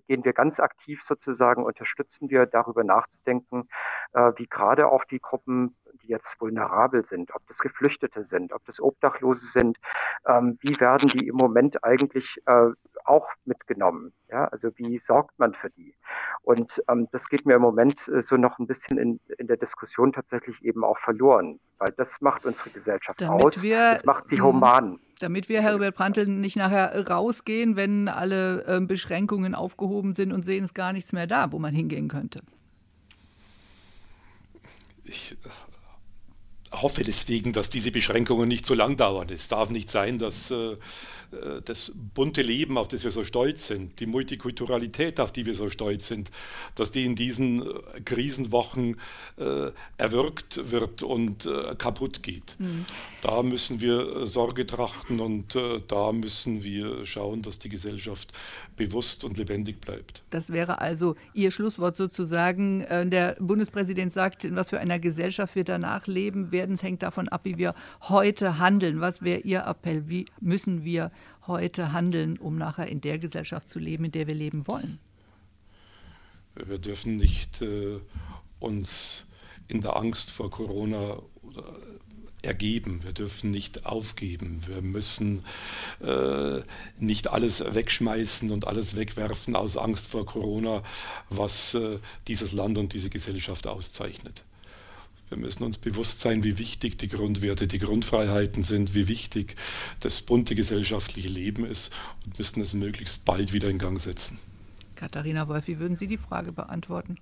[0.08, 3.68] gehen wir ganz aktiv sozusagen, unterstützen wir darüber nachzudenken,
[4.12, 8.64] äh, wie gerade auch die Gruppen, die jetzt vulnerabel sind, ob das Geflüchtete sind, ob
[8.66, 9.78] das Obdachlose sind,
[10.24, 12.70] wie werden die im Moment eigentlich äh,
[13.04, 14.12] auch mitgenommen?
[14.30, 15.94] Ja, also wie sorgt man für die?
[16.42, 19.56] Und ähm, das geht mir im Moment äh, so noch ein bisschen in, in der
[19.56, 23.62] Diskussion tatsächlich eben auch verloren, weil das macht unsere Gesellschaft Damit aus.
[23.62, 24.98] Wir, das macht sie human.
[25.20, 30.64] Damit wir, Herbert Prantl, nicht nachher rausgehen, wenn alle äh, Beschränkungen aufgehoben sind und sehen,
[30.64, 32.42] es gar nichts mehr da, wo man hingehen könnte.
[35.04, 35.36] Ich
[36.82, 39.28] hoffe deswegen, dass diese Beschränkungen nicht so lang dauern.
[39.30, 40.76] Es darf nicht sein, dass äh,
[41.34, 45.54] äh, das bunte Leben, auf das wir so stolz sind, die Multikulturalität, auf die wir
[45.54, 46.30] so stolz sind,
[46.74, 48.96] dass die in diesen äh, Krisenwochen
[49.36, 52.56] äh, erwürgt wird und äh, kaputt geht.
[52.58, 52.84] Mhm.
[53.22, 55.56] Da müssen wir Sorge trachten und
[55.88, 58.34] da müssen wir schauen, dass die Gesellschaft
[58.76, 60.22] bewusst und lebendig bleibt.
[60.28, 62.80] Das wäre also Ihr Schlusswort sozusagen.
[62.80, 66.74] Der Bundespräsident sagt, in was für einer Gesellschaft wir danach leben werden.
[66.74, 67.74] Es hängt davon ab, wie wir
[68.08, 69.00] heute handeln.
[69.00, 70.08] Was wäre Ihr Appell?
[70.08, 71.10] Wie müssen wir
[71.46, 74.98] heute handeln, um nachher in der Gesellschaft zu leben, in der wir leben wollen?
[76.54, 77.98] Wir dürfen nicht äh,
[78.60, 79.26] uns
[79.68, 81.18] in der Angst vor Corona
[82.42, 83.02] ergeben.
[83.02, 84.62] Wir dürfen nicht aufgeben.
[84.66, 85.40] Wir müssen
[86.00, 86.60] äh,
[86.98, 90.82] nicht alles wegschmeißen und alles wegwerfen aus Angst vor Corona,
[91.30, 91.98] was äh,
[92.28, 94.44] dieses Land und diese Gesellschaft auszeichnet.
[95.34, 99.56] Wir müssen uns bewusst sein, wie wichtig die Grundwerte, die Grundfreiheiten sind, wie wichtig
[99.98, 101.92] das bunte gesellschaftliche Leben ist
[102.24, 104.38] und müssen es möglichst bald wieder in Gang setzen.
[104.94, 107.16] Katharina Wolf, wie würden Sie die Frage beantworten?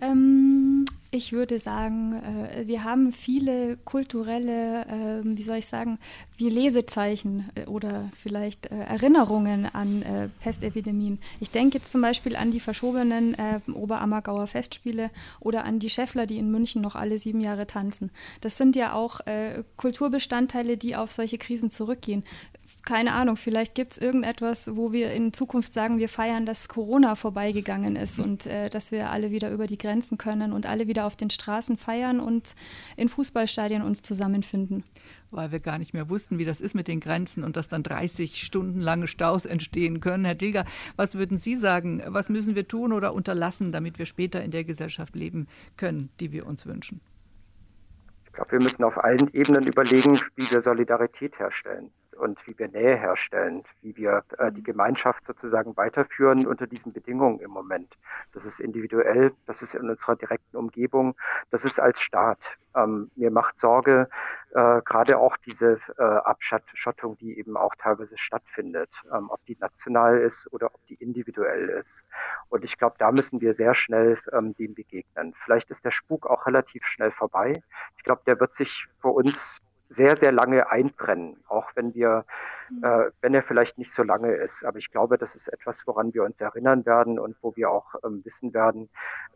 [0.00, 5.98] Ähm, ich würde sagen, äh, wir haben viele kulturelle, äh, wie soll ich sagen,
[6.36, 10.04] wie Lesezeichen äh, oder vielleicht äh, Erinnerungen an
[10.40, 11.18] Pestepidemien.
[11.40, 13.36] Ich denke jetzt zum Beispiel an die verschobenen
[13.72, 18.10] Oberammergauer Festspiele oder an die Scheffler, die in München noch alle sieben Jahre tanzen.
[18.40, 19.20] Das sind ja auch
[19.76, 22.24] Kulturbestandteile, die auf solche Krisen zurückgehen
[22.88, 27.16] keine Ahnung, vielleicht gibt es irgendetwas, wo wir in Zukunft sagen, wir feiern, dass Corona
[27.16, 31.04] vorbeigegangen ist und äh, dass wir alle wieder über die Grenzen können und alle wieder
[31.04, 32.54] auf den Straßen feiern und
[32.96, 34.84] in Fußballstadien uns zusammenfinden.
[35.30, 37.82] Weil wir gar nicht mehr wussten, wie das ist mit den Grenzen und dass dann
[37.82, 40.24] 30 Stunden lange Staus entstehen können.
[40.24, 40.64] Herr Dilger,
[40.96, 42.02] was würden Sie sagen?
[42.06, 46.32] Was müssen wir tun oder unterlassen, damit wir später in der Gesellschaft leben können, die
[46.32, 47.02] wir uns wünschen?
[48.24, 52.68] Ich glaube, wir müssen auf allen Ebenen überlegen, wie wir Solidarität herstellen und wie wir
[52.68, 57.96] Nähe herstellen, wie wir äh, die Gemeinschaft sozusagen weiterführen unter diesen Bedingungen im Moment.
[58.32, 61.14] Das ist individuell, das ist in unserer direkten Umgebung,
[61.50, 62.58] das ist als Staat.
[62.74, 64.08] Ähm, mir macht Sorge
[64.50, 70.18] äh, gerade auch diese äh, Abschottung, die eben auch teilweise stattfindet, ähm, ob die national
[70.18, 72.04] ist oder ob die individuell ist.
[72.48, 75.34] Und ich glaube, da müssen wir sehr schnell ähm, dem begegnen.
[75.34, 77.62] Vielleicht ist der Spuk auch relativ schnell vorbei.
[77.96, 82.24] Ich glaube, der wird sich für uns sehr, sehr lange einbrennen, auch wenn wir,
[82.70, 82.84] mhm.
[82.84, 84.64] äh, wenn er vielleicht nicht so lange ist.
[84.64, 87.94] Aber ich glaube, das ist etwas, woran wir uns erinnern werden und wo wir auch
[88.04, 88.88] ähm, wissen werden,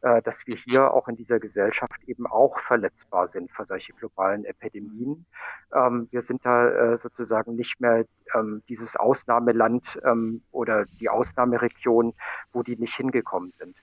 [0.02, 4.44] äh, dass wir hier auch in dieser Gesellschaft eben auch verletzbar sind für solche globalen
[4.44, 5.26] Epidemien.
[5.74, 12.14] Ähm, wir sind da äh, sozusagen nicht mehr ähm, dieses Ausnahmeland ähm, oder die Ausnahmeregion,
[12.52, 13.76] wo die nicht hingekommen sind.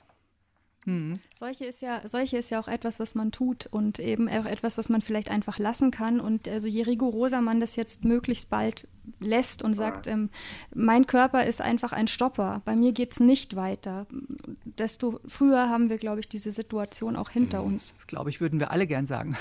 [0.86, 1.13] Hm.
[1.36, 4.77] Solche, ist ja, solche ist ja auch etwas, was man tut und eben auch etwas,
[4.77, 6.19] was man vielleicht einfach lassen kann.
[6.19, 8.88] Und also je rigoroser man das jetzt möglichst bald
[9.19, 10.30] lässt und sagt, ähm,
[10.73, 14.07] mein Körper ist einfach ein Stopper, bei mir geht es nicht weiter,
[14.63, 17.73] desto früher haben wir, glaube ich, diese Situation auch hinter hm.
[17.73, 17.93] uns.
[17.95, 19.36] Das, glaube ich, würden wir alle gern sagen.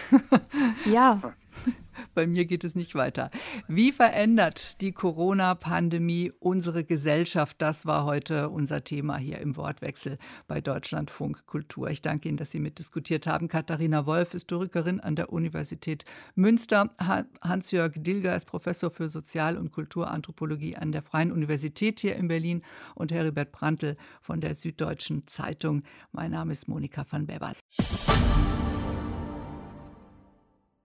[0.86, 1.20] ja.
[2.14, 3.30] Bei mir geht es nicht weiter.
[3.66, 7.56] Wie verändert die Corona-Pandemie unsere Gesellschaft?
[7.60, 11.90] Das war heute unser Thema hier im Wortwechsel bei Deutschlandfunk Kultur.
[11.90, 13.48] Ich danke Ihnen, dass Sie mitdiskutiert haben.
[13.48, 16.90] Katharina Wolf, Historikerin an der Universität Münster.
[16.98, 22.62] Hans-Jörg Dilger ist Professor für Sozial- und Kulturanthropologie an der Freien Universität hier in Berlin
[22.94, 25.82] und Heribert Prantl von der Süddeutschen Zeitung.
[26.12, 27.52] Mein Name ist Monika van Beber.